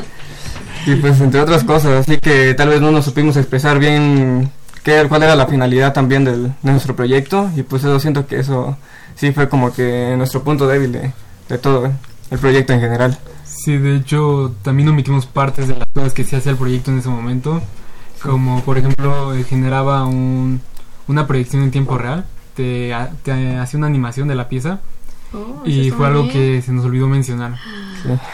[0.88, 4.50] Y pues entre otras cosas, así que tal vez no nos supimos expresar bien
[4.84, 8.40] qué, cuál era la finalidad también del, de nuestro proyecto y pues eso siento que
[8.40, 8.78] eso
[9.16, 11.12] sí fue como que nuestro punto débil de,
[11.50, 11.92] de todo
[12.32, 13.18] el proyecto en general.
[13.44, 17.00] Sí, de hecho también omitimos partes de las cosas que se hacía el proyecto en
[17.00, 17.62] ese momento,
[18.24, 20.62] como por ejemplo eh, generaba un,
[21.10, 24.80] una proyección en tiempo real, te, te hacía una animación de la pieza
[25.34, 27.56] oh, y fue algo que se nos olvidó mencionar.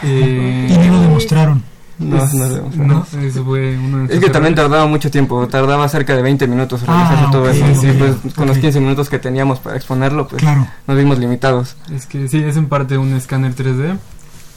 [0.04, 1.73] Eh, y no lo demostraron.
[2.14, 6.46] No, no, eso fue uno Es que también tardaba mucho tiempo, tardaba cerca de 20
[6.46, 7.64] minutos ah, todo eso.
[7.98, 10.42] pues, con los 15 minutos que teníamos para exponerlo, pues
[10.86, 11.76] nos vimos limitados.
[11.92, 13.98] Es que sí, es en parte un escáner 3D,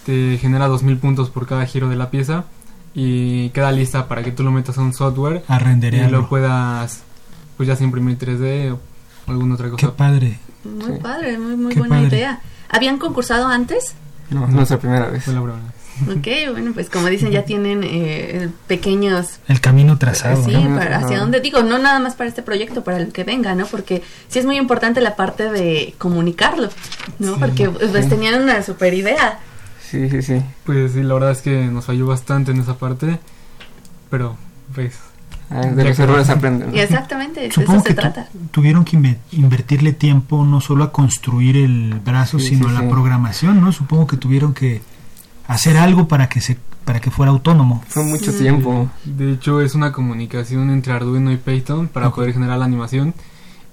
[0.06, 2.46] te genera 2000 puntos por cada giro de la pieza
[2.94, 7.04] y queda lista para que tú lo metas a un software a y lo puedas
[7.58, 8.80] pues ya se imprimir 3D o
[9.32, 9.88] alguna otra cosa.
[9.88, 10.40] Qué padre.
[10.64, 12.40] Muy padre, muy, muy buena idea.
[12.70, 13.96] ¿Habían concursado antes?
[14.30, 15.24] No, no es la primera vez.
[15.24, 15.77] Fue la primera vez.
[16.04, 19.40] Ok, bueno, pues como dicen, ya tienen eh, pequeños...
[19.48, 20.44] El camino trazado.
[20.44, 23.66] Sí, hacia dónde digo, no nada más para este proyecto, para el que venga, ¿no?
[23.66, 26.70] Porque sí es muy importante la parte de comunicarlo,
[27.20, 27.38] ¿no?
[27.38, 29.40] Porque pues tenían una super idea.
[29.82, 30.42] Sí, sí, sí.
[30.66, 33.20] Pues sí, la verdad es que nos falló bastante en esa parte,
[34.10, 34.38] pero
[34.76, 35.00] pues...
[35.50, 36.78] Ah, de los errores aprenden.
[36.78, 38.28] Exactamente, de eso se trata.
[38.52, 38.98] tuvieron que
[39.32, 43.72] invertirle tiempo no solo a construir el brazo, sino a la programación, ¿no?
[43.72, 44.82] Supongo que tuvieron que
[45.48, 47.84] hacer algo para que se para que fuera autónomo.
[47.90, 48.90] Fue mucho tiempo.
[49.04, 53.14] De hecho, es una comunicación entre Arduino y Python para poder generar la animación.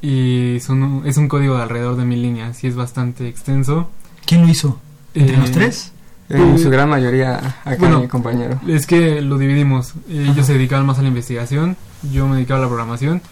[0.03, 3.89] Y son, es un código de alrededor de mil líneas y es bastante extenso.
[4.27, 4.81] ¿Quién lo hizo?
[5.15, 5.93] ¿Entre los eh, tres?
[6.29, 8.59] En su gran mayoría acá mi compañero.
[8.67, 9.95] Es que lo dividimos.
[10.09, 11.77] Ellos se dedicaban más a la investigación,
[12.13, 13.23] yo me dedicaba a la programación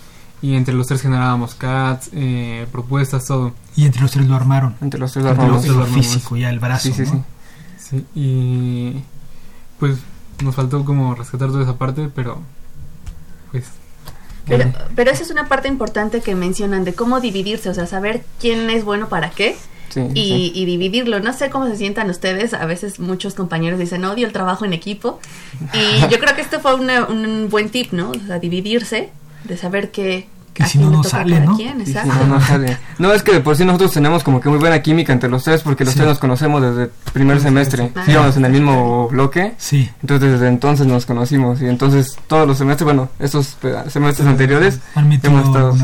[0.43, 3.53] y entre los tres generábamos CADs, eh, propuestas, todo.
[3.75, 4.77] Y entre los tres lo armaron.
[4.81, 5.65] Entre los tres lo armamos.
[5.65, 6.89] Entre los físico, ya el brazo.
[6.89, 7.21] Sí, sí, sí
[8.15, 9.03] y
[9.79, 9.99] pues
[10.43, 12.41] nos faltó como rescatar toda esa parte, pero
[13.51, 13.65] pues...
[14.47, 18.25] Pero, pero esa es una parte importante que mencionan de cómo dividirse, o sea, saber
[18.41, 19.57] quién es bueno para qué.
[20.15, 21.21] y, dividirlo.
[21.21, 22.53] No sé cómo se sientan ustedes.
[22.53, 25.21] A veces muchos compañeros dicen, odio el trabajo en equipo.
[25.73, 28.11] Y yo creo que esto fue un buen tip, ¿no?
[28.11, 29.11] O sea, dividirse,
[29.45, 31.57] de saber qué, que si no, no sale, ¿no?
[32.29, 32.77] no, sale.
[32.99, 35.63] No, es que por sí nosotros tenemos como que muy buena química entre los tres,
[35.63, 37.91] porque los tres nos conocemos desde primer semestre.
[38.07, 39.55] Íbamos en el mismo bloque.
[39.57, 39.89] Sí.
[40.03, 41.63] Entonces desde entonces nos conocimos.
[41.63, 43.57] Y entonces todos los semestres, bueno, estos
[43.89, 45.75] semestres anteriores, hemos estado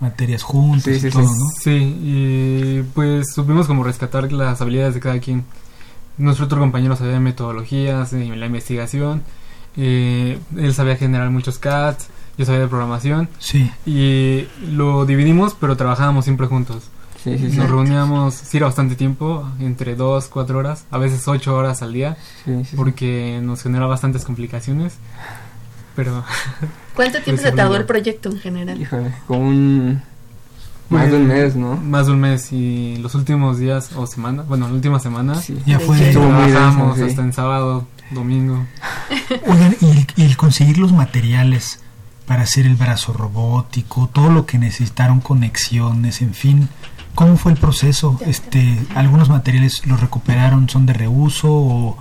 [0.00, 1.50] materias juntos y todo, ¿no?
[1.62, 5.44] Sí, y pues supimos como rescatar las habilidades de cada quien.
[6.16, 9.22] Nuestro otro compañero sabía metodologías, de la investigación.
[9.76, 13.28] Eh, él sabía generar muchos CATs yo sabía de programación.
[13.38, 13.70] Sí.
[13.86, 16.90] Y lo dividimos, pero trabajábamos siempre juntos.
[17.22, 21.56] Sí, sí, Nos reuníamos, sí, era bastante tiempo, entre dos, cuatro horas, a veces ocho
[21.56, 22.18] horas al día,
[22.76, 24.98] porque nos genera bastantes complicaciones.
[25.96, 26.22] Pero.
[26.94, 28.78] ¿Cuánto tiempo se tardó el proyecto en general?
[28.78, 30.02] Híjole, con un.
[30.90, 31.76] Más de un mes, ¿no?
[31.78, 35.80] Más de un mes y los últimos días o semanas, bueno, la última semana, ya
[35.80, 35.98] fue.
[36.10, 38.66] Trabajamos hasta en sábado, domingo.
[39.46, 41.80] Oigan, y el conseguir los materiales,
[42.26, 46.68] para hacer el brazo robótico, todo lo que necesitaron, conexiones, en fin.
[47.14, 48.18] ¿Cómo fue el proceso?
[48.26, 51.96] Este, ¿Algunos materiales los recuperaron, son de reuso o,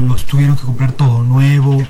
[0.00, 1.82] los tuvieron que comprar todo nuevo?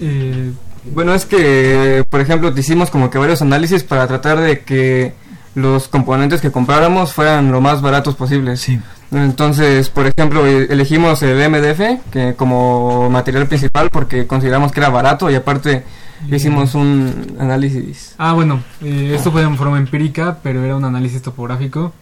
[0.00, 0.52] Eh,
[0.92, 5.14] bueno, es que, por ejemplo, hicimos como que varios análisis para tratar de que
[5.54, 8.60] los componentes que compráramos fueran lo más baratos posibles.
[8.60, 8.78] Sí.
[9.12, 14.90] Entonces, por ejemplo, e-, elegimos el MDF que como material principal porque consideramos que era
[14.90, 15.84] barato y aparte
[16.30, 18.14] hicimos un análisis.
[18.18, 21.92] Ah, bueno, eh, esto fue en forma empírica, pero era un análisis topográfico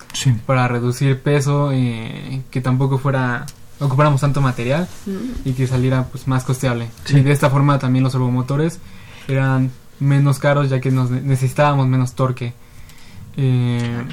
[0.46, 3.46] para reducir peso, eh, que tampoco fuera
[3.80, 4.88] ocupáramos tanto material
[5.44, 6.88] y que saliera pues más costeable.
[7.08, 8.78] Y de esta forma también los servomotores
[9.28, 12.54] eran menos caros ya que nos necesitábamos menos torque.
[13.36, 14.04] Eh,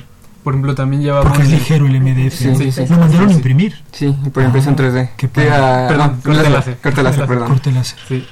[0.44, 1.28] por ejemplo, también llevamos...
[1.28, 2.34] Porque es ligero el MDF.
[2.34, 3.76] Sí, sí, Lo mandaron a imprimir.
[3.92, 5.12] Sí, por impresión 3D.
[5.16, 6.78] Qué perdón, corte láser.
[6.82, 7.48] Corte láser, perdón.
[7.48, 8.00] Corte láser.
[8.08, 8.26] Sí.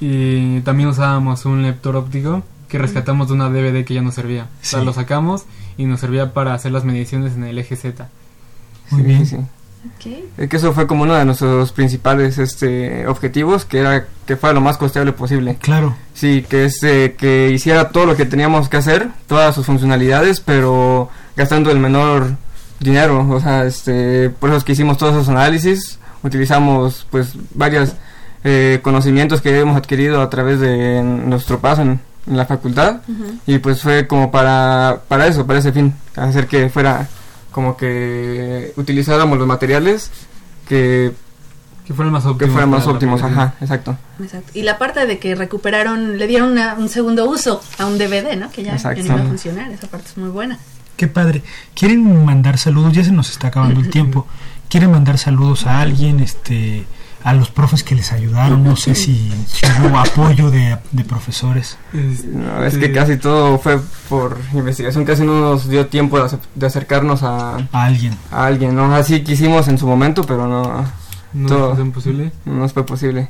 [0.00, 4.44] Y también usábamos un lector óptico que rescatamos de una DVD que ya no servía.
[4.44, 5.44] O sea, lo sacamos
[5.76, 8.08] y nos servía para hacer las mediciones en el eje Z.
[8.90, 9.26] Muy bien.
[9.26, 9.46] Sí.
[10.36, 14.54] Es que eso fue como uno de nuestros principales este objetivos, que era que fuera
[14.54, 15.58] lo más costeable posible.
[15.60, 15.96] Claro.
[16.14, 21.08] Sí, que es que hiciera todo lo que teníamos que hacer, todas sus funcionalidades, pero
[21.36, 22.36] gastando el menor
[22.80, 23.28] dinero.
[23.28, 27.96] O sea, este, por eso es que hicimos todos esos análisis, utilizamos pues varias
[28.44, 33.02] eh, conocimientos que hemos adquirido a través de nuestro paso en, la facultad
[33.46, 37.06] y pues fue como para, para eso, para ese fin, hacer que fuera
[37.52, 40.10] como que utilizáramos los materiales
[40.68, 41.12] que
[41.86, 42.48] que fueran más óptimos.
[42.48, 43.96] Que fueran más óptimos, ajá, exacto.
[44.20, 44.50] Exacto.
[44.54, 48.50] Y la parte de que recuperaron, le dieron un segundo uso a un DVD, ¿no?
[48.50, 50.58] Que ya, no iba a funcionar, esa parte es muy buena.
[50.96, 51.44] Qué padre.
[51.74, 52.92] ¿Quieren mandar saludos?
[52.92, 54.26] Ya se nos está acabando el tiempo.
[54.68, 56.18] ¿Quieren mandar saludos a alguien?
[56.18, 56.84] Este
[57.26, 59.32] a los profes que les ayudaron, no sé si,
[59.84, 61.76] hubo apoyo de, profesores.
[61.92, 67.56] es que casi todo fue por investigación, casi no nos dio tiempo de, acercarnos a,
[67.72, 68.16] a, alguien.
[68.30, 68.94] A alguien, ¿no?
[68.94, 70.84] Así quisimos en su momento, pero no...
[71.34, 72.30] No fue posible.
[72.44, 73.28] No fue posible.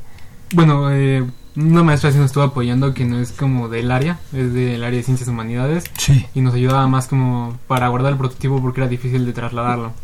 [0.52, 1.24] Bueno, eh,
[1.56, 4.98] una maestra sí nos estuvo apoyando que no es como del área, es del área
[4.98, 5.85] de ciencias humanidades.
[5.96, 6.26] Sí.
[6.35, 9.94] Y nos ayudaba más como para guardar el prototipo porque era difícil de trasladarlo.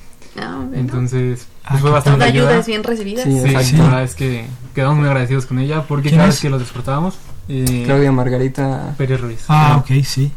[0.40, 2.48] Ah, Entonces, pues fue bastante ayuda.
[2.48, 3.25] ayudas bien recibidas.
[3.25, 3.77] Sí, exacto.
[3.79, 7.14] La verdad es que quedamos muy agradecidos con ella porque cada vez que lo disfrutábamos.
[7.48, 9.44] Eh, Claudia Margarita Pérez Ruiz.
[9.48, 10.33] Ah, ok, sí.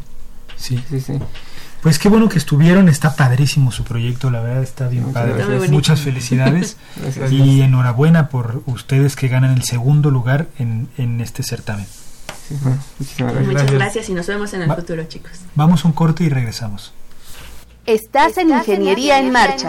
[0.56, 1.14] Sí, sí, sí.
[1.82, 5.68] Pues qué bueno que estuvieron, está padrísimo su proyecto, la verdad está bien padre.
[5.68, 6.76] Muchas felicidades
[7.30, 11.86] y enhorabuena por ustedes que ganan el segundo lugar en, en este certamen.
[13.46, 15.32] Muchas gracias y nos vemos en el futuro, chicos.
[15.54, 16.92] Vamos a un corte y regresamos.
[17.84, 19.68] Estás en Ingeniería en Marcha.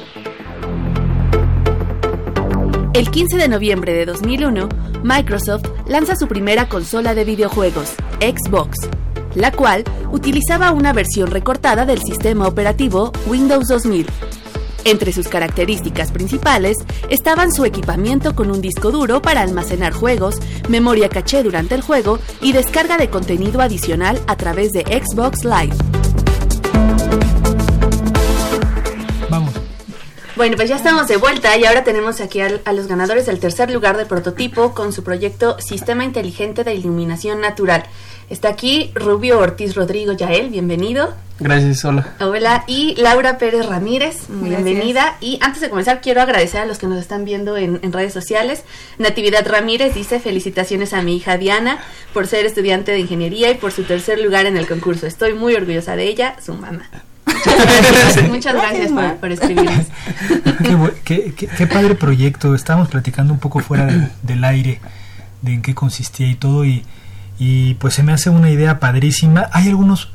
[2.93, 4.67] El 15 de noviembre de 2001,
[5.01, 8.89] Microsoft lanza su primera consola de videojuegos, Xbox,
[9.33, 14.07] la cual utilizaba una versión recortada del sistema operativo Windows 2000.
[14.83, 16.75] Entre sus características principales
[17.09, 22.19] estaban su equipamiento con un disco duro para almacenar juegos, memoria caché durante el juego
[22.41, 26.00] y descarga de contenido adicional a través de Xbox Live.
[30.41, 33.69] Bueno, pues ya estamos de vuelta y ahora tenemos aquí a, los ganadores del tercer
[33.69, 37.83] lugar de prototipo con su proyecto Sistema Inteligente de Iluminación Natural.
[38.27, 41.13] Está aquí Rubio Ortiz Rodrigo Yael, bienvenido.
[41.39, 42.15] Gracias, hola.
[42.19, 45.15] Hola, y Laura Pérez Ramírez, bienvenida.
[45.21, 48.11] Y antes de comenzar, quiero agradecer a los que nos están viendo en, en, redes
[48.11, 48.63] sociales.
[48.97, 51.77] Natividad Ramírez dice: Felicitaciones a mi hija Diana
[52.15, 55.05] por ser estudiante de ingeniería y por su tercer lugar en el concurso.
[55.05, 56.89] Estoy muy orgullosa de ella, su mamá.
[58.29, 59.85] Muchas gracias por, por escribirnos.
[61.03, 62.55] Qué, qué, padre proyecto.
[62.55, 64.79] Estábamos platicando un poco fuera del aire
[65.41, 66.85] de en qué consistía y todo y,
[67.39, 69.49] y pues se me hace una idea padrísima.
[69.51, 70.09] Hay algunos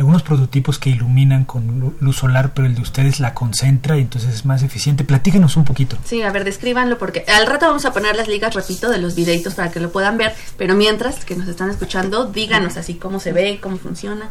[0.00, 4.34] algunos prototipos que iluminan con luz solar, pero el de ustedes la concentra y entonces
[4.34, 5.04] es más eficiente.
[5.04, 5.98] Platíquenos un poquito.
[6.04, 9.14] Sí, a ver, descríbanlo porque al rato vamos a poner las ligas, repito, de los
[9.14, 13.20] videitos para que lo puedan ver, pero mientras que nos están escuchando, díganos así cómo
[13.20, 14.30] se ve, cómo funciona.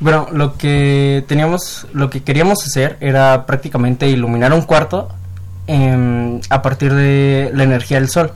[0.00, 5.08] Bueno, lo que teníamos, lo que queríamos hacer era prácticamente iluminar un cuarto
[5.66, 8.32] em, a partir de la energía del sol.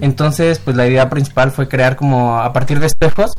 [0.00, 3.32] Entonces, pues la idea principal fue crear como a partir de espejos,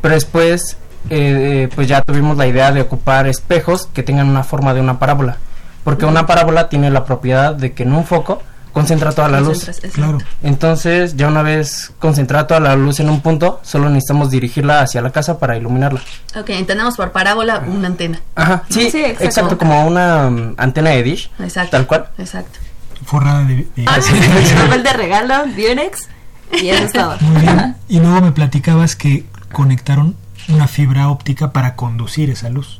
[0.00, 0.76] pero después,
[1.10, 4.98] eh, pues ya tuvimos la idea de ocupar espejos que tengan una forma de una
[5.00, 5.38] parábola,
[5.82, 8.42] porque una parábola tiene la propiedad de que en un foco
[8.72, 9.70] concentra toda la luz.
[9.92, 10.18] Claro.
[10.42, 15.02] Entonces, ya una vez concentrada toda la luz en un punto, solo necesitamos dirigirla hacia
[15.02, 16.00] la casa para iluminarla.
[16.36, 18.20] Ok, entendemos por parábola una antena.
[18.34, 19.58] Ajá, sí, exacto.
[19.58, 21.30] como una um, antena de dish.
[21.38, 21.70] Exacto.
[21.70, 22.08] Tal cual.
[22.18, 22.58] Exacto.
[23.04, 23.68] Forrada de...
[23.76, 23.84] de...
[23.86, 23.98] Ah,
[24.82, 26.08] de regalo, Bionex,
[26.52, 27.16] y eso estaba.
[27.20, 27.76] Muy bien.
[27.88, 30.16] Y luego me platicabas que conectaron
[30.48, 32.78] una fibra óptica para conducir esa luz.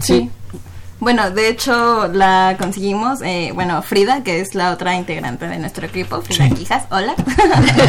[0.00, 0.30] sí.
[1.00, 5.86] Bueno, de hecho la conseguimos, eh, bueno, Frida, que es la otra integrante de nuestro
[5.86, 7.14] equipo, Frida Quijas, hola.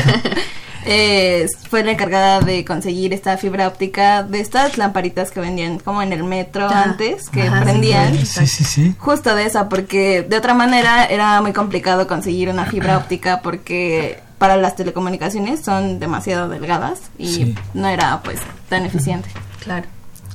[0.86, 6.04] eh, fue la encargada de conseguir esta fibra óptica de estas lamparitas que vendían como
[6.04, 6.84] en el metro ah.
[6.84, 8.16] antes, que prendían.
[8.26, 8.96] Sí, sí, sí.
[9.00, 14.20] Justo de esa, porque de otra manera era muy complicado conseguir una fibra óptica porque
[14.38, 18.40] para las telecomunicaciones son demasiado delgadas y no era pues
[18.70, 19.30] tan eficiente.
[19.64, 19.88] Claro.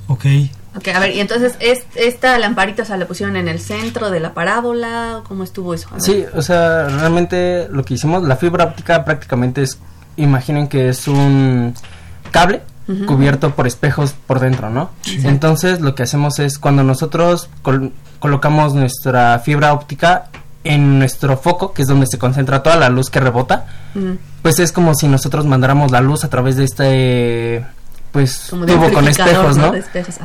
[0.09, 0.27] Ok.
[0.77, 4.11] Ok, a ver, y entonces, ¿es, ¿esta lamparita, o sea, la pusieron en el centro
[4.11, 5.23] de la parábola?
[5.29, 5.89] ¿Cómo estuvo eso?
[5.99, 9.79] Sí, o sea, realmente lo que hicimos, la fibra óptica prácticamente es,
[10.17, 11.75] imaginen que es un
[12.31, 12.63] cable
[13.07, 14.91] cubierto por espejos por dentro, ¿no?
[15.23, 17.49] Entonces, lo que hacemos es, cuando nosotros
[18.19, 20.27] colocamos nuestra fibra óptica
[20.65, 23.67] en nuestro foco, que es donde se concentra toda la luz que rebota,
[24.43, 27.67] pues es como si nosotros mandáramos la luz a través de este
[28.15, 29.73] pues tuvo con espejos, ¿no?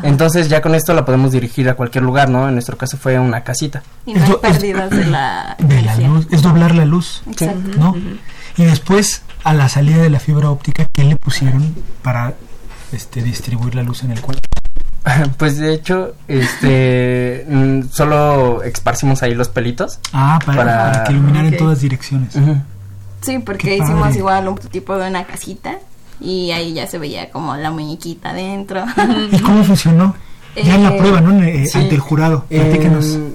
[0.03, 2.47] Entonces ya con esto la podemos dirigir a cualquier lugar, ¿no?
[2.47, 3.81] En nuestro caso fue una casita.
[4.05, 7.23] Y no hay pérdidas de la, de la luz, es doblar la luz,
[7.79, 7.95] ¿no?
[8.57, 12.35] Y después a la salida de la fibra óptica, ¿qué le pusieron para
[12.91, 14.43] este distribuir la luz en el cuarto?
[15.37, 19.99] Pues de hecho, este mm, solo esparcimos ahí los pelitos.
[20.13, 22.37] Ah, para, que iluminar en todas direcciones.
[23.21, 25.79] Sí, porque hicimos igual un tipo de una casita
[26.19, 28.83] y ahí ya se veía como la muñequita dentro.
[29.31, 30.15] ¿Y cómo funcionó?
[30.55, 31.43] Ya en la eh, prueba, ¿no?
[31.43, 32.45] Eh, ante el jurado.
[32.49, 33.33] Em,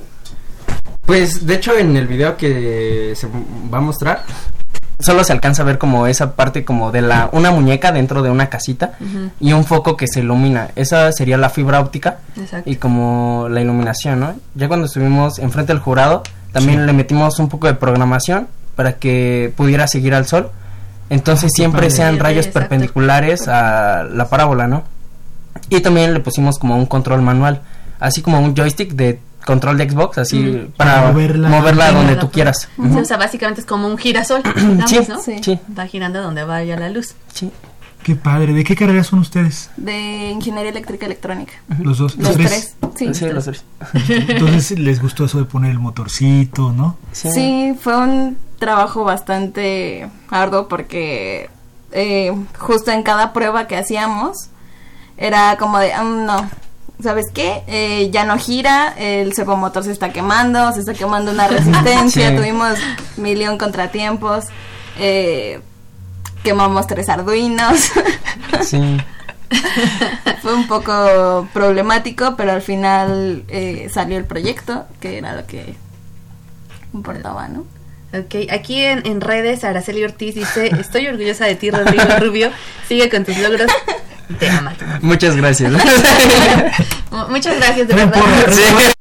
[1.07, 3.29] pues de hecho en el video que se
[3.73, 4.25] va a mostrar
[4.99, 8.31] solo se alcanza a ver como esa parte como de la una muñeca dentro de
[8.31, 8.93] una casita
[9.41, 10.71] y un foco que se ilumina.
[10.77, 12.19] Esa sería la fibra óptica
[12.65, 14.35] y como la iluminación, ¿no?
[14.55, 16.23] Ya cuando estuvimos enfrente del jurado
[16.53, 20.51] también le metimos un poco de programación para que pudiera seguir al sol
[21.11, 24.85] entonces siempre sean rayos perpendiculares a la parábola, ¿no?
[25.69, 27.63] Y también le pusimos como un control manual,
[28.01, 32.69] así como un joystick de control de Xbox, así para, moverla, donde tú quieras.
[32.79, 34.43] O sea, básicamente es como un girasol,
[34.87, 35.21] sí, ¿no?
[35.21, 35.59] Sí.
[35.79, 37.15] Va girando donde vaya la luz.
[37.33, 37.51] Sí.
[38.03, 38.53] Qué padre.
[38.53, 39.71] ¿De qué carrera son ustedes?
[39.79, 41.55] De Ingeniería Eléctrica Electrónica.
[41.81, 42.17] ¿Los dos?
[42.17, 42.77] ¿Los, tres?
[42.97, 43.65] Sí, los tres.
[44.29, 46.99] Entonces les gustó eso de poner el motorcito, ¿no?
[47.13, 51.51] Sí, fue un trabajo bastante arduo porque
[51.93, 54.49] eh, justo en cada prueba que hacíamos
[55.19, 56.51] era como de, mm, no,
[57.03, 57.63] ¿sabes qué?
[57.67, 62.79] Eh, ya no gira, el servomotor se está quemando, se está quemando una resistencia, tuvimos
[63.19, 64.47] millón contratiempos.
[64.99, 65.61] Eh,
[66.43, 67.91] quemamos tres arduinos.
[68.63, 68.97] Sí.
[70.41, 75.75] Fue un poco problemático, pero al final eh, salió el proyecto, que era lo que
[76.95, 77.65] importaba, ¿no?
[78.15, 82.51] Ok, aquí en, en redes Araceli Ortiz dice, estoy orgullosa de ti, Rodrigo Rubio,
[82.87, 83.69] sigue con tus logros,
[84.39, 84.71] te amo.
[85.01, 85.73] Muchas gracias.
[87.29, 88.23] Muchas gracias, de verdad.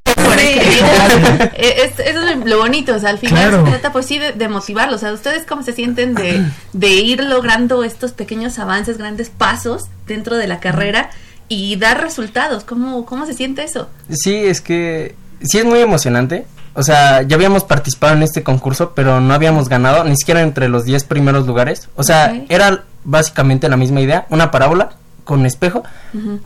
[1.55, 4.97] Eh, eso es lo bonito, o sea, al final se trata pues sí de, motivarlos,
[4.97, 6.43] o sea, ¿ustedes cómo se sienten de,
[6.73, 11.09] de ir logrando estos pequeños avances, grandes pasos dentro de la carrera
[11.47, 12.63] y dar resultados?
[12.63, 13.89] ¿Cómo, cómo se siente eso?
[14.09, 16.45] Sí, es que sí es muy emocionante
[16.75, 20.69] o sea, ya habíamos participado en este concurso, pero no habíamos ganado, ni siquiera entre
[20.69, 21.89] los 10 primeros lugares.
[21.95, 24.91] O sea, era básicamente la misma idea, una parábola
[25.23, 25.83] con espejo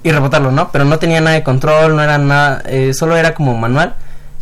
[0.03, 0.71] y rebotarlo, ¿no?
[0.71, 3.95] Pero no tenía nada de control, no era nada, eh, solo era como manual.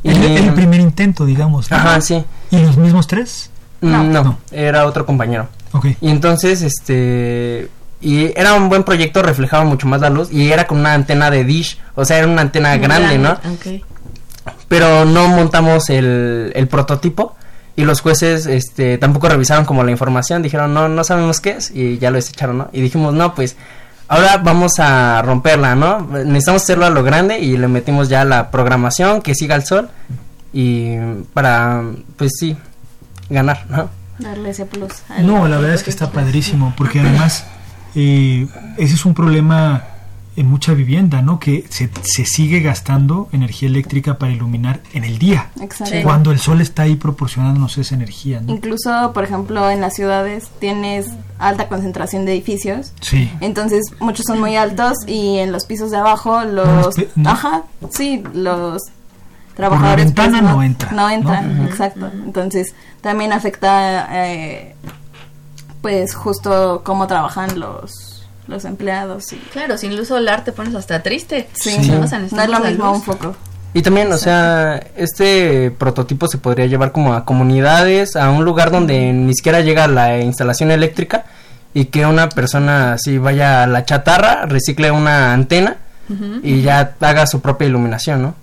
[0.03, 1.71] El, el, primer intento, digamos.
[1.71, 2.23] Ajá, sí.
[2.51, 3.49] ¿Y los mismos tres?
[3.81, 5.47] Mm, no, era otro compañero.
[5.71, 5.97] Okay.
[5.99, 7.69] Y entonces, este,
[8.01, 11.31] y era un buen proyecto, reflejaba mucho más la luz y era con una antena
[11.31, 13.38] de dish, o sea, era una antena grande, ¿no?
[14.68, 17.36] Pero no montamos el, el prototipo
[17.76, 21.72] y los jueces este tampoco revisaron como la información, dijeron, "No, no sabemos qué es"
[21.72, 22.70] y ya lo desecharon, ¿no?
[22.72, 23.57] Y dijimos, "No, pues
[24.07, 26.01] ahora vamos a romperla, ¿no?
[26.01, 29.89] Necesitamos hacerlo a lo grande y le metimos ya la programación que siga el sol
[30.53, 30.95] y
[31.34, 31.84] para
[32.18, 32.55] pues sí,
[33.30, 33.89] ganar, ¿no?
[34.20, 34.93] Darle ese plus.
[35.20, 37.45] No, la verdad es que está padrísimo porque además
[37.95, 38.47] eh,
[38.78, 39.84] ese es un problema
[40.38, 41.39] en mucha vivienda, ¿no?
[41.39, 45.49] Que se, se, sigue gastando energía eléctrica para iluminar en el día.
[45.61, 45.95] Exacto.
[46.03, 48.53] Cuando el sol está ahí proporcionándonos esa energía, ¿no?
[48.53, 51.07] Incluso, por ejemplo, en las ciudades tienes
[51.39, 52.93] alta concentración de edificios.
[53.01, 53.31] Sí.
[53.39, 56.95] Entonces, muchos son muy altos y en los pisos de abajo los...
[57.15, 58.81] No, ajá, sí, los
[59.55, 60.11] trabajadores...
[60.11, 60.95] Por la ventana pues, no, no, entran.
[60.95, 61.65] No entran, ¿no?
[61.65, 62.11] exacto.
[62.25, 64.07] Entonces, también afecta...
[64.11, 64.75] Eh,
[65.81, 68.14] pues justo cómo trabajan los
[68.47, 71.91] los empleados y claro sin luz solar te pones hasta triste sí, sí.
[71.91, 73.35] O sea, no es lo mismo un foco
[73.73, 78.71] y también o sea este prototipo se podría llevar como a comunidades a un lugar
[78.71, 81.25] donde ni siquiera llega la instalación eléctrica
[81.73, 85.77] y que una persona así vaya a la chatarra recicle una antena
[86.09, 86.39] uh -huh.
[86.43, 88.35] y ya haga su propia iluminación no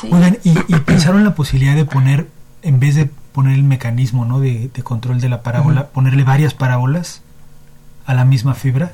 [0.00, 0.08] sí.
[0.12, 2.26] oigan y, y pensaron la posibilidad de poner
[2.62, 4.40] en vez de poner el mecanismo ¿no?
[4.40, 5.88] de, de control de la parábola, uh -huh.
[5.88, 7.22] ponerle varias parábolas
[8.04, 8.92] a la misma fibra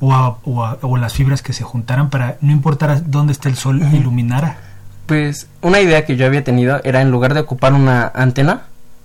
[0.00, 3.48] o, a, o, a, o, las fibras que se juntaran para no importar dónde está
[3.48, 3.96] el sol, uh -huh.
[3.96, 4.58] iluminara.
[5.06, 8.62] Pues una idea que yo había tenido era en lugar de ocupar una antena,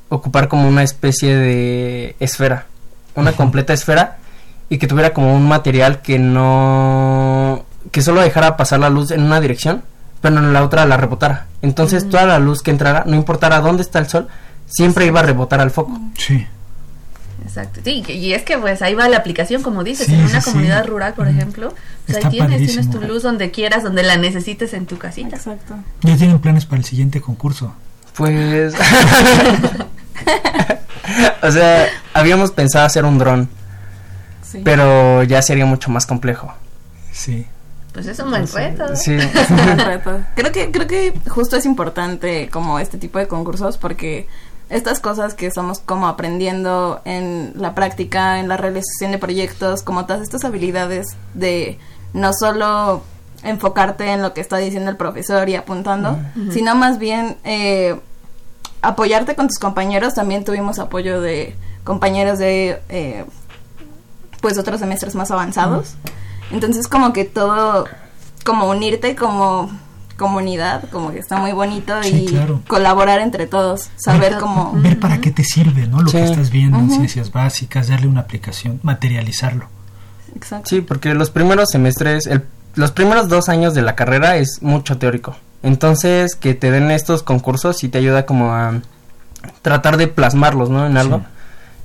[0.09, 2.65] ocupar como una especie de esfera,
[3.15, 3.37] una uh -huh.
[3.37, 4.17] completa esfera
[4.69, 9.21] y que tuviera como un material que no que solo dejara pasar la luz en
[9.23, 9.83] una dirección,
[10.21, 11.47] pero en la otra la rebotara.
[11.61, 14.27] Entonces toda la luz que entrara, no importara dónde está el sol,
[14.67, 15.99] siempre iba a rebotar al foco.
[16.17, 16.45] Sí.
[17.43, 17.81] Exacto.
[17.83, 20.51] Sí, y es que pues ahí va la aplicación, como dices, sí, en una sí,
[20.51, 20.89] comunidad sí.
[20.89, 21.73] rural, por ejemplo,
[22.05, 25.35] pues ahí tienes, tienes tu luz donde quieras, donde la necesites en tu casita.
[25.35, 25.75] Exacto.
[26.01, 27.73] ¿Ya tienen planes para el siguiente concurso?
[28.15, 28.73] Pues...
[31.41, 33.49] o sea, habíamos pensado hacer un dron,
[34.63, 36.53] pero ya sería mucho más complejo.
[37.11, 37.47] Sí.
[37.93, 38.95] Pues es un buen reto.
[38.95, 39.13] Sí.
[39.15, 40.21] es un buen reto.
[40.35, 44.27] Creo que, creo que justo es importante como este tipo de concursos porque
[44.72, 50.05] estas cosas que estamos como aprendiendo en la práctica, en la realización de proyectos, como
[50.05, 51.78] todas estas habilidades de
[52.13, 53.03] no solo
[53.43, 56.51] enfocarte en lo que está diciendo el profesor y apuntando, uh -huh.
[56.53, 57.99] sino más bien eh,
[58.82, 60.13] apoyarte con tus compañeros.
[60.13, 63.26] También tuvimos apoyo de compañeros de eh,
[64.41, 65.95] pues otros semestres más avanzados.
[66.03, 66.53] Uh -huh.
[66.53, 67.86] Entonces como que todo,
[68.45, 69.69] como unirte como
[70.18, 72.62] comunidad, como que está muy bonito sí, y claro.
[72.68, 74.74] colaborar entre todos, saber ver, cómo...
[74.76, 76.01] Ver para qué te sirve, ¿no?
[76.01, 76.18] Lo sí.
[76.18, 76.86] que estás viendo uh -huh.
[76.86, 79.68] en ciencias básicas, darle una aplicación, materializarlo.
[80.36, 80.70] Exacto.
[80.70, 82.45] Sí, porque los primeros semestres, el,
[82.76, 85.36] los primeros dos años de la carrera es mucho teórico.
[85.64, 88.82] Entonces, que te den estos concursos sí te ayuda como a
[89.62, 90.86] tratar de plasmarlos, ¿no?
[90.88, 91.18] En algo.
[91.18, 91.24] Sí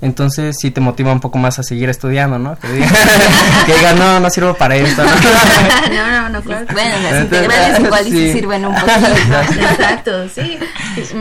[0.03, 2.59] entonces sí te motiva un poco más a seguir estudiando, ¿no?
[2.59, 2.87] Que diga,
[3.67, 5.11] que diga no, no sirvo para esto, ¿no?
[5.95, 6.67] no, no, no, claro.
[6.73, 8.11] Bueno, las integrales igual sí.
[8.11, 9.71] sí sirven un poquito.
[9.71, 10.59] Exacto, sí.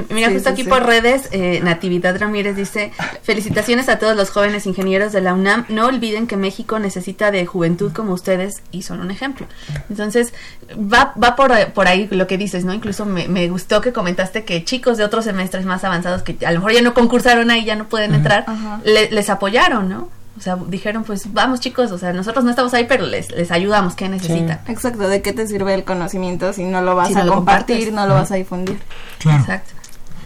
[0.09, 2.91] Mira, sí, justo sí, aquí por redes, eh, Natividad Ramírez dice,
[3.23, 7.45] felicitaciones a todos los jóvenes ingenieros de la UNAM, no olviden que México necesita de
[7.45, 9.47] juventud como ustedes y son un ejemplo.
[9.89, 10.33] Entonces,
[10.71, 12.73] va, va por, por ahí lo que dices, ¿no?
[12.73, 16.51] Incluso me, me gustó que comentaste que chicos de otros semestres más avanzados que a
[16.51, 19.89] lo mejor ya no concursaron ahí, ya no pueden entrar, uh -huh le, les apoyaron,
[19.89, 20.09] ¿no?
[20.37, 23.51] O sea, dijeron, pues vamos chicos, o sea, nosotros no estamos ahí, pero les, les
[23.51, 24.59] ayudamos, ¿qué necesitan?
[24.65, 24.71] Sí.
[24.71, 27.87] Exacto, ¿de qué te sirve el conocimiento si no lo vas si a no compartir,
[27.87, 28.77] lo no lo vas a difundir?
[29.19, 29.39] Claro.
[29.39, 29.71] Exacto.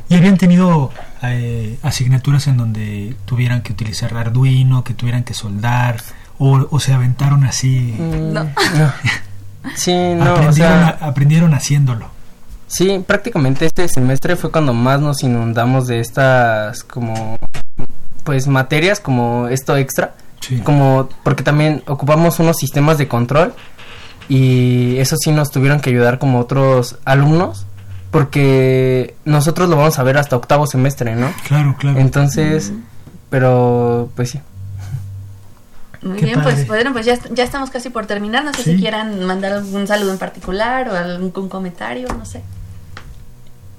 [0.10, 0.90] ¿Y habían tenido
[1.22, 6.02] eh, asignaturas en donde tuvieran que utilizar Arduino, que tuvieran que soldar,
[6.40, 7.96] o, o se aventaron así?
[7.98, 8.44] Mm, no.
[8.44, 8.94] no.
[9.76, 12.10] Sí, no, aprendieron, o sea, a, aprendieron haciéndolo.
[12.68, 17.38] Sí, prácticamente este semestre fue cuando más nos inundamos de estas como
[18.30, 20.60] pues materias como esto extra, sí.
[20.60, 23.56] como porque también ocupamos unos sistemas de control
[24.28, 27.66] y eso sí nos tuvieron que ayudar como otros alumnos
[28.12, 31.34] porque nosotros lo vamos a ver hasta octavo semestre, ¿no?
[31.48, 31.98] Claro, claro.
[31.98, 32.84] Entonces, mm.
[33.32, 34.40] pero pues sí.
[36.04, 38.46] Muy Qué bien, pues bueno, pues ya, ya estamos casi por terminar.
[38.46, 38.74] No sé ¿Sí?
[38.74, 42.44] si quieran mandar algún saludo en particular o algún comentario, no sé.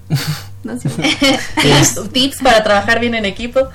[0.63, 0.89] No sé.
[2.13, 3.69] Tips para trabajar bien en equipo.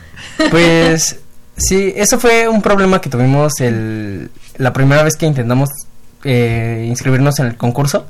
[0.49, 1.19] Pues
[1.57, 5.69] sí, eso fue un problema que tuvimos el, la primera vez que intentamos
[6.23, 8.05] eh, inscribirnos en el concurso.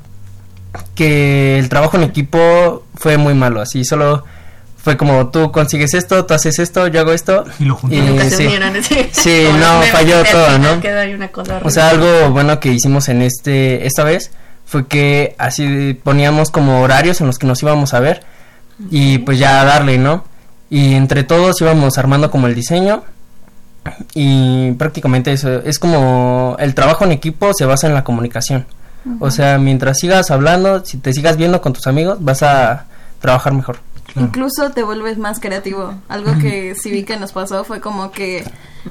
[0.94, 4.24] Que el trabajo en equipo fue muy malo, así solo
[4.76, 7.44] fue como tú consigues esto, tú haces esto, yo hago esto.
[7.58, 8.22] Y lo juntamos.
[8.24, 8.46] sí,
[9.10, 10.80] sí no, falló todo, ¿no?
[11.64, 14.30] o sea, algo bueno que hicimos en este esta vez
[14.66, 18.24] fue que así poníamos como horarios en los que nos íbamos a ver
[18.90, 20.24] y pues ya darle, ¿no?
[20.68, 23.04] Y entre todos íbamos armando como el diseño
[24.14, 28.66] y prácticamente eso es como el trabajo en equipo se basa en la comunicación.
[29.20, 32.86] O sea, mientras sigas hablando, si te sigas viendo con tus amigos, vas a
[33.20, 33.78] trabajar mejor.
[34.16, 35.94] Incluso te vuelves más creativo.
[36.08, 38.44] Algo que sí vi que nos pasó fue como que,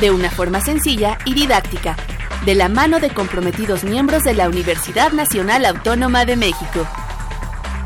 [0.00, 1.96] de una forma sencilla y didáctica,
[2.46, 6.86] de la mano de comprometidos miembros de la Universidad Nacional Autónoma de México.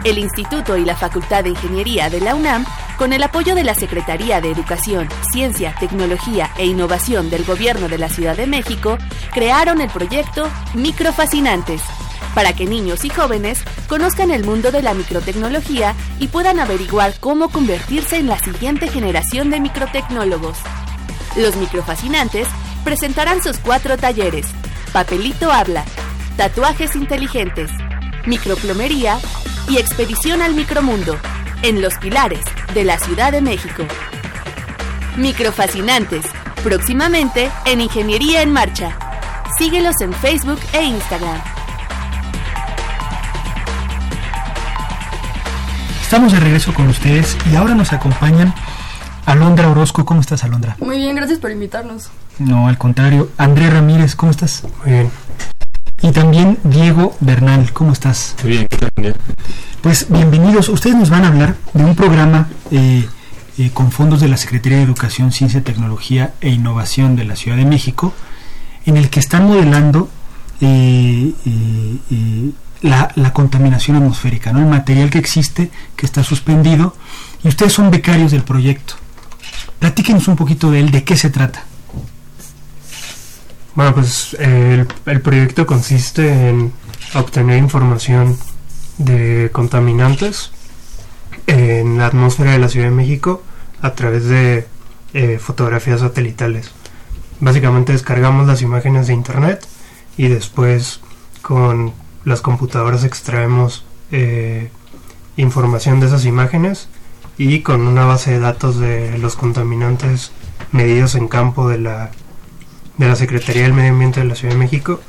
[0.04, 2.64] El Instituto y la Facultad de Ingeniería de la UNAM
[2.96, 7.98] con el apoyo de la Secretaría de Educación, Ciencia, Tecnología e Innovación del Gobierno de
[7.98, 8.98] la Ciudad de México,
[9.32, 11.82] crearon el proyecto Microfascinantes,
[12.34, 17.50] para que niños y jóvenes conozcan el mundo de la microtecnología y puedan averiguar cómo
[17.50, 20.58] convertirse en la siguiente generación de microtecnólogos.
[21.36, 22.48] Los microfascinantes
[22.84, 24.46] presentarán sus cuatro talleres,
[24.92, 25.84] Papelito Habla,
[26.36, 27.70] Tatuajes Inteligentes,
[28.26, 29.18] Microplomería
[29.68, 31.18] y Expedición al Micromundo,
[31.62, 33.84] en Los Pilares, de la Ciudad de México.
[35.16, 36.26] Microfascinantes,
[36.62, 38.96] próximamente en Ingeniería en Marcha.
[39.58, 41.61] Síguelos en Facebook e Instagram.
[46.12, 48.54] Estamos de regreso con ustedes y ahora nos acompañan
[49.24, 50.04] Alondra Orozco.
[50.04, 50.76] ¿Cómo estás, Alondra?
[50.78, 52.10] Muy bien, gracias por invitarnos.
[52.38, 53.30] No, al contrario.
[53.38, 54.62] André Ramírez, ¿cómo estás?
[54.84, 55.10] Muy bien.
[56.02, 58.36] Y también Diego Bernal, ¿cómo estás?
[58.42, 59.16] Muy bien, ¿qué tal?
[59.80, 60.68] Pues bienvenidos.
[60.68, 63.08] Ustedes nos van a hablar de un programa eh,
[63.56, 67.56] eh, con fondos de la Secretaría de Educación, Ciencia, Tecnología e Innovación de la Ciudad
[67.56, 68.12] de México,
[68.84, 70.10] en el que están modelando
[70.60, 71.32] eh,
[72.82, 74.60] la, la, contaminación atmosférica, ¿no?
[74.60, 76.94] el material que existe, que está suspendido,
[77.42, 78.94] y ustedes son becarios del proyecto.
[79.78, 81.64] Platíquenos un poquito de él, de qué se trata.
[83.74, 86.72] Bueno, pues el, el proyecto consiste en
[87.14, 88.36] obtener información
[88.98, 90.50] de contaminantes
[91.46, 93.42] en la atmósfera de la Ciudad de México
[93.80, 94.66] a través de
[95.14, 96.70] eh, fotografías satelitales.
[97.40, 99.66] Básicamente descargamos las imágenes de internet
[100.16, 101.00] y después
[101.42, 101.92] con
[102.24, 104.70] las computadoras extraemos eh,
[105.36, 106.88] información de esas imágenes
[107.38, 110.32] y con una base de datos de los contaminantes
[110.70, 112.10] medidos en campo de la,
[112.98, 115.00] de la Secretaría del Medio Ambiente de la Ciudad de México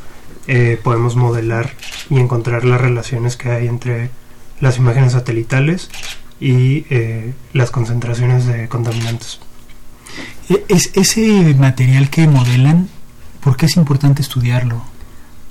[0.48, 1.72] eh, podemos modelar
[2.10, 4.10] y encontrar las relaciones que hay entre
[4.60, 5.90] las imágenes satelitales
[6.40, 9.40] y eh, las concentraciones de contaminantes.
[10.50, 12.90] E, ¿Es ese material que modelan,
[13.42, 14.84] por qué es importante estudiarlo?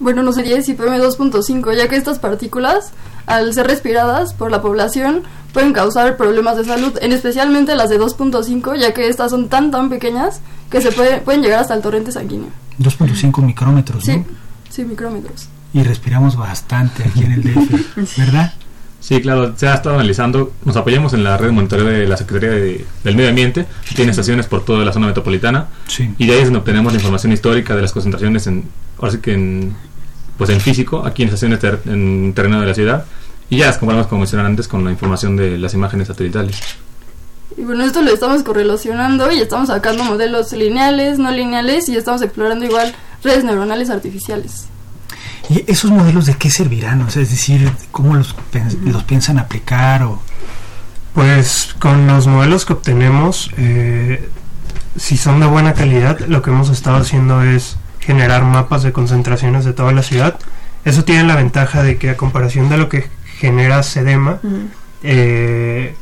[0.02, 2.92] Bueno, no sería IPM 2.5, ya que estas partículas,
[3.26, 5.22] al ser respiradas por la población,
[5.52, 9.70] pueden causar problemas de salud, en especialmente las de 2.5, ya que estas son tan
[9.70, 10.40] tan pequeñas
[10.70, 12.48] que se pueden llegar hasta el torrente sanguíneo.
[12.80, 14.24] 2.5 micrómetros, ¿no?
[14.70, 15.48] Sí, micrómetros.
[15.72, 18.54] Y respiramos bastante aquí en el DF, ¿verdad?
[18.98, 22.16] Sí, claro, se ha estado analizando, nos apoyamos en la red de monitoreo de la
[22.16, 25.66] Secretaría del Medio Ambiente, tiene estaciones por toda la zona metropolitana,
[26.18, 28.64] y de ahí es donde obtenemos la información histórica de las concentraciones, en,
[28.98, 29.74] ahora sí que en,
[30.38, 33.04] pues en físico, aquí en estaciones en terreno de la ciudad,
[33.50, 36.58] y ya las comparamos, como mencionaron antes, con la información de las imágenes satelitales.
[37.56, 42.22] Y bueno, esto lo estamos correlacionando y estamos sacando modelos lineales, no lineales y estamos
[42.22, 44.66] explorando igual redes neuronales artificiales.
[45.50, 47.02] ¿Y esos modelos de qué servirán?
[47.02, 48.34] O sea, es decir, ¿cómo los,
[48.84, 50.02] los piensan aplicar?
[50.04, 50.22] O...
[51.14, 54.30] Pues con los modelos que obtenemos, eh,
[54.96, 59.64] si son de buena calidad, lo que hemos estado haciendo es generar mapas de concentraciones
[59.64, 60.38] de toda la ciudad.
[60.84, 64.40] Eso tiene la ventaja de que a comparación de lo que genera Sedema,
[65.02, 65.94] eh,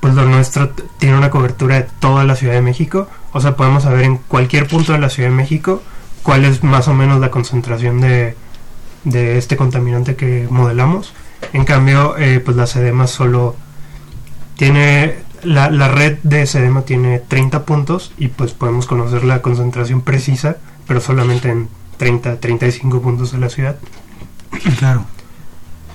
[0.00, 3.08] pues lo nuestro tiene una cobertura de toda la Ciudad de México.
[3.32, 5.82] O sea, podemos saber en cualquier punto de la Ciudad de México
[6.22, 8.34] cuál es más o menos la concentración de,
[9.04, 11.12] de este contaminante que modelamos.
[11.52, 13.56] En cambio, eh, pues la SEDEMA solo
[14.56, 20.02] tiene, la, la, red de SEDEMA tiene 30 puntos y pues podemos conocer la concentración
[20.02, 20.58] precisa,
[20.90, 21.68] pero solamente en
[21.98, 23.76] 30, 35 puntos de la ciudad.
[24.80, 25.04] Claro.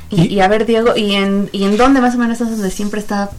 [0.09, 2.71] Y, y a ver, Diego, ¿y en, ¿y en dónde más o menos es donde
[2.71, 3.29] siempre está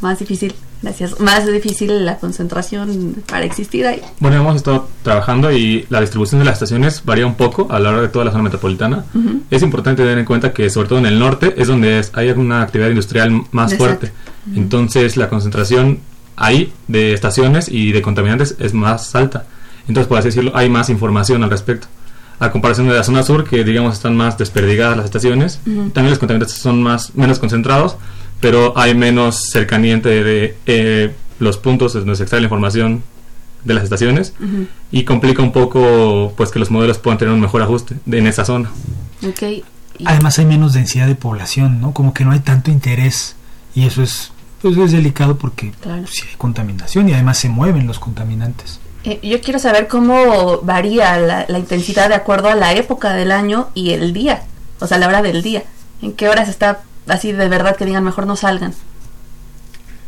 [0.00, 1.20] más difícil Gracias.
[1.20, 4.00] Más difícil la concentración para existir ahí.
[4.18, 7.84] Bueno, hemos estado trabajando y la distribución de las estaciones varía un poco a lo
[7.86, 9.04] largo de toda la zona metropolitana.
[9.50, 12.30] Es importante tener en cuenta que sobre todo en el norte es donde es, hay
[12.30, 14.10] una actividad industrial más fuerte.
[14.54, 16.00] Entonces la concentración
[16.36, 19.46] ahí de estaciones y de contaminantes es más alta.
[19.88, 21.86] Entonces, por así decirlo, hay más información al respecto.
[22.40, 26.18] A comparación de la zona sur, que digamos están más desperdigadas las estaciones, también los
[26.18, 27.96] contaminantes son más menos concentrados,
[28.40, 33.02] pero hay menos cercanía entre eh, los puntos donde se extrae la información
[33.64, 34.34] de las estaciones
[34.90, 38.44] y complica un poco pues que los modelos puedan tener un mejor ajuste en esa
[38.44, 38.70] zona.
[39.26, 39.64] Okay.
[40.04, 41.92] Además hay menos densidad de población, ¿no?
[41.92, 43.36] Como que no hay tanto interés
[43.74, 46.06] y eso es pues es delicado porque claro.
[46.06, 48.80] si hay contaminación y además se mueven los contaminantes.
[49.04, 53.32] Eh, yo quiero saber cómo varía la, la, intensidad de acuerdo a la época del
[53.32, 54.44] año y el día,
[54.80, 55.62] o sea, la hora del día.
[56.00, 58.74] ¿En qué horas está así de verdad que digan mejor no salgan?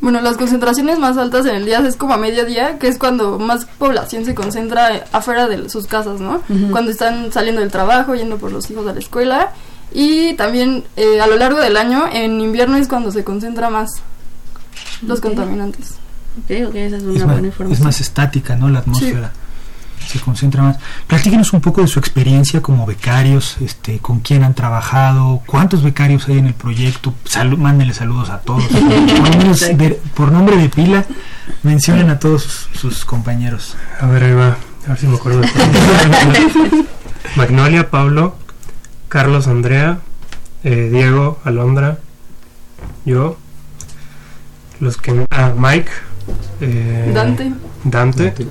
[0.00, 3.38] Bueno, las concentraciones más altas en el día es como a mediodía, que es cuando
[3.38, 6.42] más población se concentra afuera de sus casas, ¿no?
[6.70, 9.52] Cuando están saliendo del trabajo, yendo por los hijos a la escuela.
[9.92, 13.90] Y también eh, a lo largo del año, en invierno es cuando se concentra más
[15.02, 15.94] los contaminantes.
[16.48, 17.72] Esa es una es buena más, información.
[17.72, 18.68] Es más estática, ¿no?
[18.68, 19.32] La atmósfera.
[19.34, 19.40] Sí
[20.06, 20.78] se concentra más.
[21.06, 26.28] Platíquenos un poco de su experiencia como becarios, este, con quién han trabajado, cuántos becarios
[26.28, 28.64] hay en el proyecto, Salud, mándenle saludos a todos.
[28.66, 31.04] por, menos de, por, nombre de pila,
[31.62, 33.76] mencionen a todos sus, sus, compañeros.
[34.00, 34.56] A ver, ahí va,
[34.86, 35.42] a ver si me acuerdo.
[37.36, 38.36] Magnolia, Pablo,
[39.08, 39.98] Carlos, Andrea,
[40.64, 41.98] eh, Diego, Alondra,
[43.04, 43.38] yo,
[44.80, 45.24] los que...
[45.30, 45.90] Ah, Mike.
[46.60, 47.52] Eh, Dante.
[47.84, 48.24] Dante.
[48.24, 48.46] Dante.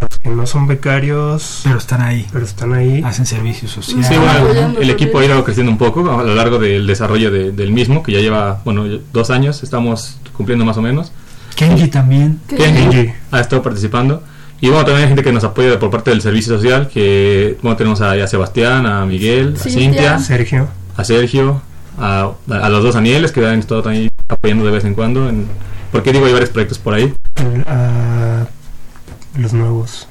[0.00, 2.26] Los que no son becarios pero están ahí.
[2.32, 3.02] pero están ahí.
[3.04, 4.02] Hacen servicio social.
[4.02, 7.52] Sí, bueno, el equipo ha ido creciendo un poco a lo largo del desarrollo de,
[7.52, 11.12] del mismo que ya lleva bueno dos años estamos cumpliendo más o menos.
[11.54, 12.40] Kenji también.
[12.48, 13.12] Kenji.
[13.30, 14.22] Ha estado participando.
[14.60, 17.76] Y bueno también hay gente que nos apoya por parte del servicio social que bueno
[17.76, 20.14] tenemos a, a Sebastián a Miguel a Cintia.
[20.14, 20.68] A Sergio.
[20.96, 21.60] a Sergio
[21.98, 25.46] a, a, los dos Danieles que han estado también apoyando de vez en cuando en,
[25.94, 27.14] porque digo hay varios proyectos por ahí
[27.68, 28.48] a
[29.38, 30.08] los nuevos.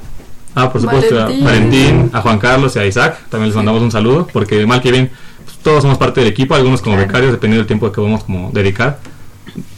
[0.55, 1.43] Ah, por supuesto, Valentín.
[1.43, 4.81] a Valentín, a Juan Carlos y a Isaac, también les mandamos un saludo, porque mal
[4.81, 5.11] que bien,
[5.43, 7.07] pues, todos somos parte del equipo, algunos como claro.
[7.07, 9.01] becarios, dependiendo del tiempo que vamos como dedicar.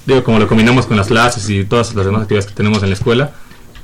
[0.06, 2.90] Digo, como lo combinamos con las clases y todas las demás actividades que tenemos en
[2.90, 3.32] la escuela,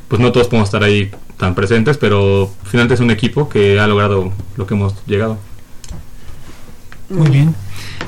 [0.07, 3.87] pues no todos podemos estar ahí tan presentes, pero finalmente es un equipo que ha
[3.87, 5.39] logrado lo que hemos llegado.
[7.09, 7.55] Muy bien.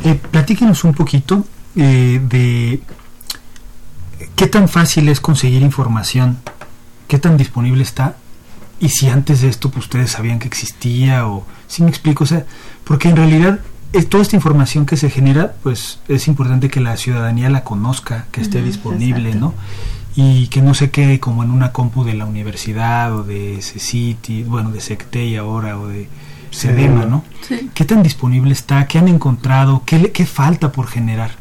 [0.06, 2.80] Eh, platíquenos un poquito eh, de
[4.36, 6.38] qué tan fácil es conseguir información
[7.08, 8.16] qué tan disponible está
[8.80, 12.28] y si antes de esto pues, ustedes sabían que existía o si me explico, o
[12.28, 12.46] sea,
[12.84, 13.60] porque en realidad
[13.94, 18.26] es, toda esta información que se genera, pues es importante que la ciudadanía la conozca,
[18.32, 19.40] que esté uh -huh, disponible, exacto.
[19.46, 19.54] ¿no?
[20.16, 24.44] Y que no se quede como en una compu de la universidad o de CCITI,
[24.44, 26.10] bueno, de SECTEI ahora o de
[26.52, 27.24] SEDEMA, ¿no?
[27.48, 27.70] Sí.
[27.74, 28.86] ¿Qué tan disponible está?
[28.86, 29.84] ¿Qué han encontrado?
[29.86, 31.32] ¿Qué, le, qué falta por generar?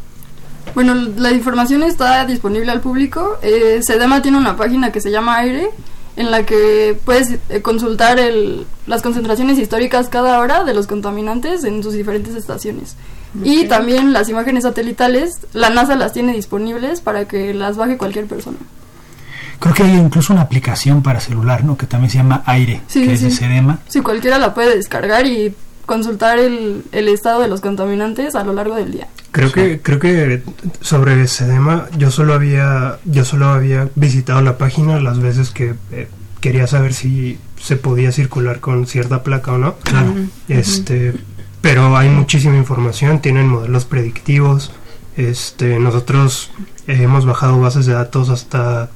[0.74, 3.38] Bueno, la información está disponible al público.
[3.42, 5.68] Eh, SEDEMA tiene una página que se llama Aire,
[6.16, 11.64] en la que puedes eh, consultar el, las concentraciones históricas cada hora de los contaminantes
[11.64, 12.96] en sus diferentes estaciones.
[13.38, 13.60] Okay.
[13.60, 18.26] Y también las imágenes satelitales, la NASA las tiene disponibles para que las baje cualquier
[18.26, 18.58] persona.
[19.58, 21.76] Creo que hay incluso una aplicación para celular, ¿no?
[21.76, 23.12] Que también se llama Aire, sí, que sí.
[23.12, 23.78] es de SEDEMA.
[23.88, 25.54] Sí, cualquiera la puede descargar y
[25.92, 29.08] consultar el, el, estado de los contaminantes a lo largo del día.
[29.30, 29.54] Creo sí.
[29.54, 30.42] que creo que
[30.80, 36.08] sobre Sedema yo solo había yo solo había visitado la página las veces que eh,
[36.40, 39.74] quería saber si se podía circular con cierta placa o no.
[39.82, 40.14] Claro.
[40.48, 41.12] Este,
[41.60, 44.72] pero hay muchísima información, tienen modelos predictivos,
[45.18, 46.50] Este, nosotros
[46.86, 48.88] hemos bajado bases de datos hasta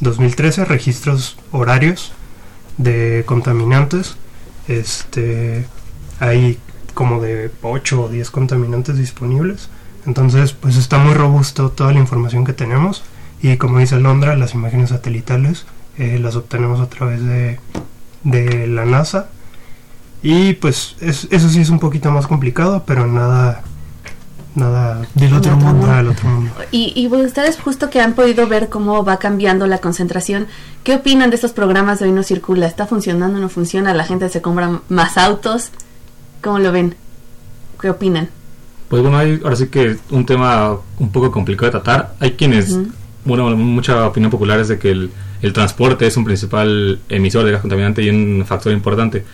[0.00, 2.10] 2013, registros horarios
[2.76, 4.16] de contaminantes.
[4.66, 5.64] Este,
[6.20, 6.58] hay
[6.94, 9.68] como de 8 o 10 contaminantes disponibles.
[10.06, 13.02] Entonces, pues está muy robusto toda la información que tenemos.
[13.40, 15.66] Y como dice Londra, las imágenes satelitales
[15.96, 17.60] eh, las obtenemos a través de,
[18.24, 19.28] de la NASA.
[20.22, 23.62] Y pues eso sí es un poquito más complicado, pero nada
[24.54, 25.86] nada del otro, mundo,
[26.72, 30.48] Y, y ustedes justo que han podido ver cómo va cambiando la concentración,
[30.82, 32.66] ¿qué opinan de estos programas de hoy no circula?
[32.66, 33.94] ¿Está funcionando, no funciona?
[33.94, 35.70] ¿La gente se compra más autos?
[36.42, 36.94] ¿Cómo lo ven?
[37.80, 38.28] ¿Qué opinan?
[38.88, 42.14] Pues bueno, hay ahora sí que un tema un poco complicado de tratar.
[42.20, 42.78] Hay quienes,
[43.24, 45.10] bueno, mucha opinión popular es de que el,
[45.42, 49.24] el, transporte es un principal emisor de gas contaminante y un factor importante.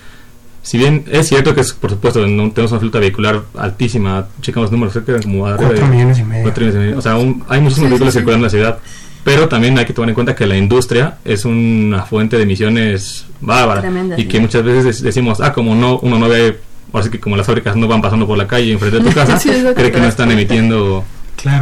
[0.63, 4.73] Si bien es cierto que, es, por supuesto, no tenemos una flota vehicular altísima, checamos
[4.73, 6.51] números, creo que como 4 millones y medio.
[6.51, 6.99] millones y medio.
[6.99, 7.17] O sea,
[7.49, 8.79] hay muchísimos vehículos circulando en la ciudad.
[9.25, 13.25] Pero también hay que tomar en cuenta que la industria es una fuente de emisiones
[13.41, 13.83] bárbara.
[14.19, 16.59] y que muchas veces decimos, ah, como no uno no ve
[16.93, 19.39] así que como las fábricas no van pasando por la calle enfrente de tu casa,
[19.75, 21.05] cree que no están emitiendo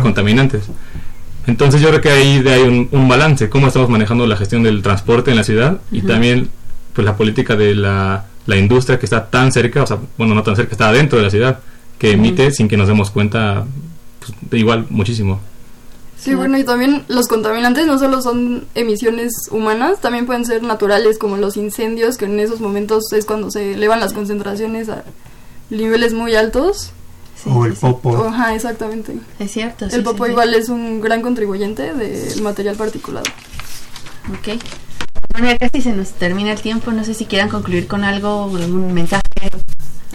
[0.02, 0.64] contaminantes.
[1.46, 5.30] Entonces yo creo que ahí hay un, balance, cómo estamos manejando la gestión del transporte
[5.30, 6.48] en la ciudad y también
[6.92, 10.42] pues la política de la, la, industria que está tan cerca, o sea, bueno, no
[10.42, 11.58] tan cerca, está dentro de la ciudad,
[11.98, 13.64] que emite sin que nos demos cuenta
[14.20, 15.40] pues, igual muchísimo.
[16.22, 21.18] Sí, bueno, y también los contaminantes no solo son emisiones humanas, también pueden ser naturales,
[21.18, 25.02] como los incendios, que en esos momentos es cuando se elevan las concentraciones a
[25.68, 26.92] niveles muy altos.
[27.44, 28.24] o el popo.
[28.24, 29.16] Ajá, exactamente.
[29.40, 29.86] Es cierto.
[29.86, 33.26] El popo igual es un gran contribuyente del material particulado.
[34.30, 34.62] Ok.
[35.32, 36.92] Bueno, ya casi se nos termina el tiempo.
[36.92, 39.22] No sé si quieran concluir con algo, algún mensaje,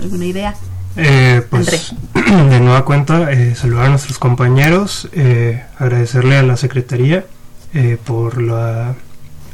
[0.02, 0.56] alguna idea.
[0.98, 7.26] Eh, pues de nueva cuenta, eh, saludar a nuestros compañeros, eh, agradecerle a la Secretaría
[7.74, 8.96] eh, por la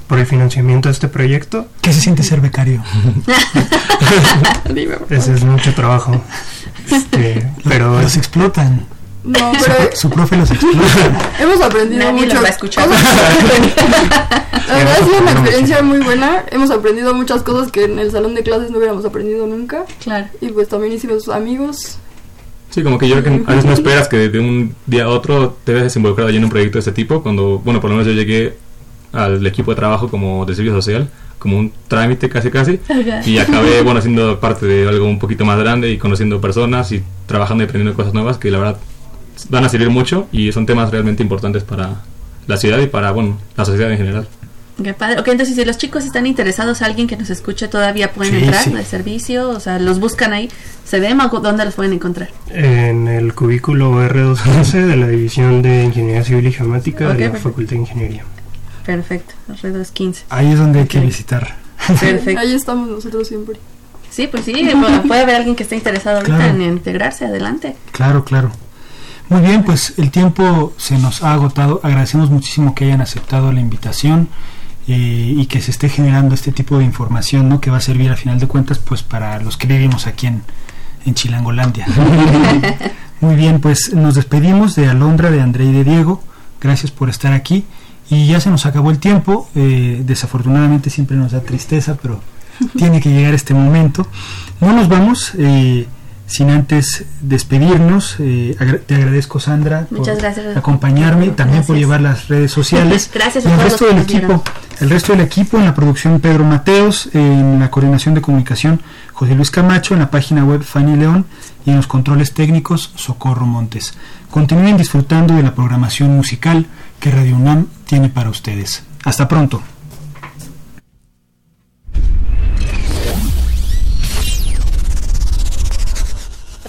[0.08, 1.68] por el financiamiento de este proyecto.
[1.82, 2.84] ¿Qué se siente ser becario?
[5.10, 6.22] Ese es mucho trabajo.
[6.92, 8.86] Este, pero los explotan.
[9.24, 10.84] No, pero su, profe los explica.
[11.40, 12.36] Hemos aprendido mucho.
[12.42, 12.48] la
[14.76, 16.44] verdad ha sido una experiencia muy buena.
[16.52, 19.86] Hemos aprendido muchas cosas que en el salón de clases no hubiéramos aprendido nunca.
[20.04, 20.28] Claro.
[20.42, 21.98] Y pues también hicimos amigos.
[22.70, 25.10] Sí, como que yo creo que a veces no esperas que de un día a
[25.10, 27.24] otro te veas involucrado en un proyecto de este tipo.
[27.24, 28.58] Cuando, bueno, por lo menos yo llegué
[29.14, 31.08] al equipo de trabajo como de servicio social,
[31.40, 32.80] como un trámite casi casi.
[33.26, 37.04] Y acabé, bueno, siendo parte de algo un poquito más grande y conociendo personas y
[37.26, 38.78] trabajando y aprendiendo cosas nuevas que la verdad
[39.50, 42.02] van a servir mucho y son temas realmente importantes para
[42.48, 44.28] la ciudad y para bueno la sociedad en general.
[44.82, 45.20] Qué padre.
[45.20, 48.84] Ok, entonces si los chicos están interesados, alguien que nos escuche todavía pueden entrar de
[48.84, 50.50] servicio, o sea, los buscan ahí,
[50.84, 52.30] ¿se ven o dónde los pueden encontrar?
[52.50, 57.72] En el cubículo R211 de la División de Ingeniería Civil y Geomática de la Facultad
[57.72, 58.24] de Ingeniería.
[58.84, 60.24] Perfecto, R215.
[60.30, 61.56] Ahí es donde hay que visitar.
[61.88, 62.40] Perfecto.
[62.40, 63.58] Ahí estamos nosotros siempre.
[64.10, 64.54] Sí, pues sí,
[65.08, 67.76] puede haber alguien que esté interesado en integrarse, adelante.
[67.92, 68.52] Claro, claro.
[69.34, 71.80] Muy bien, pues el tiempo se nos ha agotado.
[71.82, 74.30] Agradecemos muchísimo que hayan aceptado la invitación
[74.88, 77.60] eh, y que se esté generando este tipo de información, ¿no?
[77.60, 80.44] Que va a servir a final de cuentas, pues para los que vivimos aquí en,
[81.08, 81.88] en Chilangolandia.
[83.22, 86.22] Muy bien, pues nos despedimos de Alondra, de André y de Diego.
[86.62, 87.66] Gracias por estar aquí.
[88.12, 89.50] Y ya se nos acabó el tiempo.
[89.56, 92.22] Eh, desafortunadamente siempre nos da tristeza, pero
[92.78, 94.06] tiene que llegar este momento.
[94.62, 95.34] No nos vamos.
[95.40, 95.88] Eh,
[96.34, 98.56] sin antes despedirnos, eh,
[98.88, 100.10] te agradezco Sandra por
[100.58, 103.08] acompañarme, también por llevar las redes sociales.
[103.14, 104.44] gracias y el resto del equipo,
[104.80, 108.82] el resto del equipo en la producción Pedro Mateos, en la coordinación de comunicación
[109.14, 111.28] José Luis Camacho, en la página web Fanny León
[111.68, 113.94] y en los controles técnicos Socorro Montes.
[114.32, 116.66] Continúen disfrutando de la programación musical
[117.00, 118.82] que Radio UNAM tiene para ustedes.
[119.04, 119.62] Hasta pronto.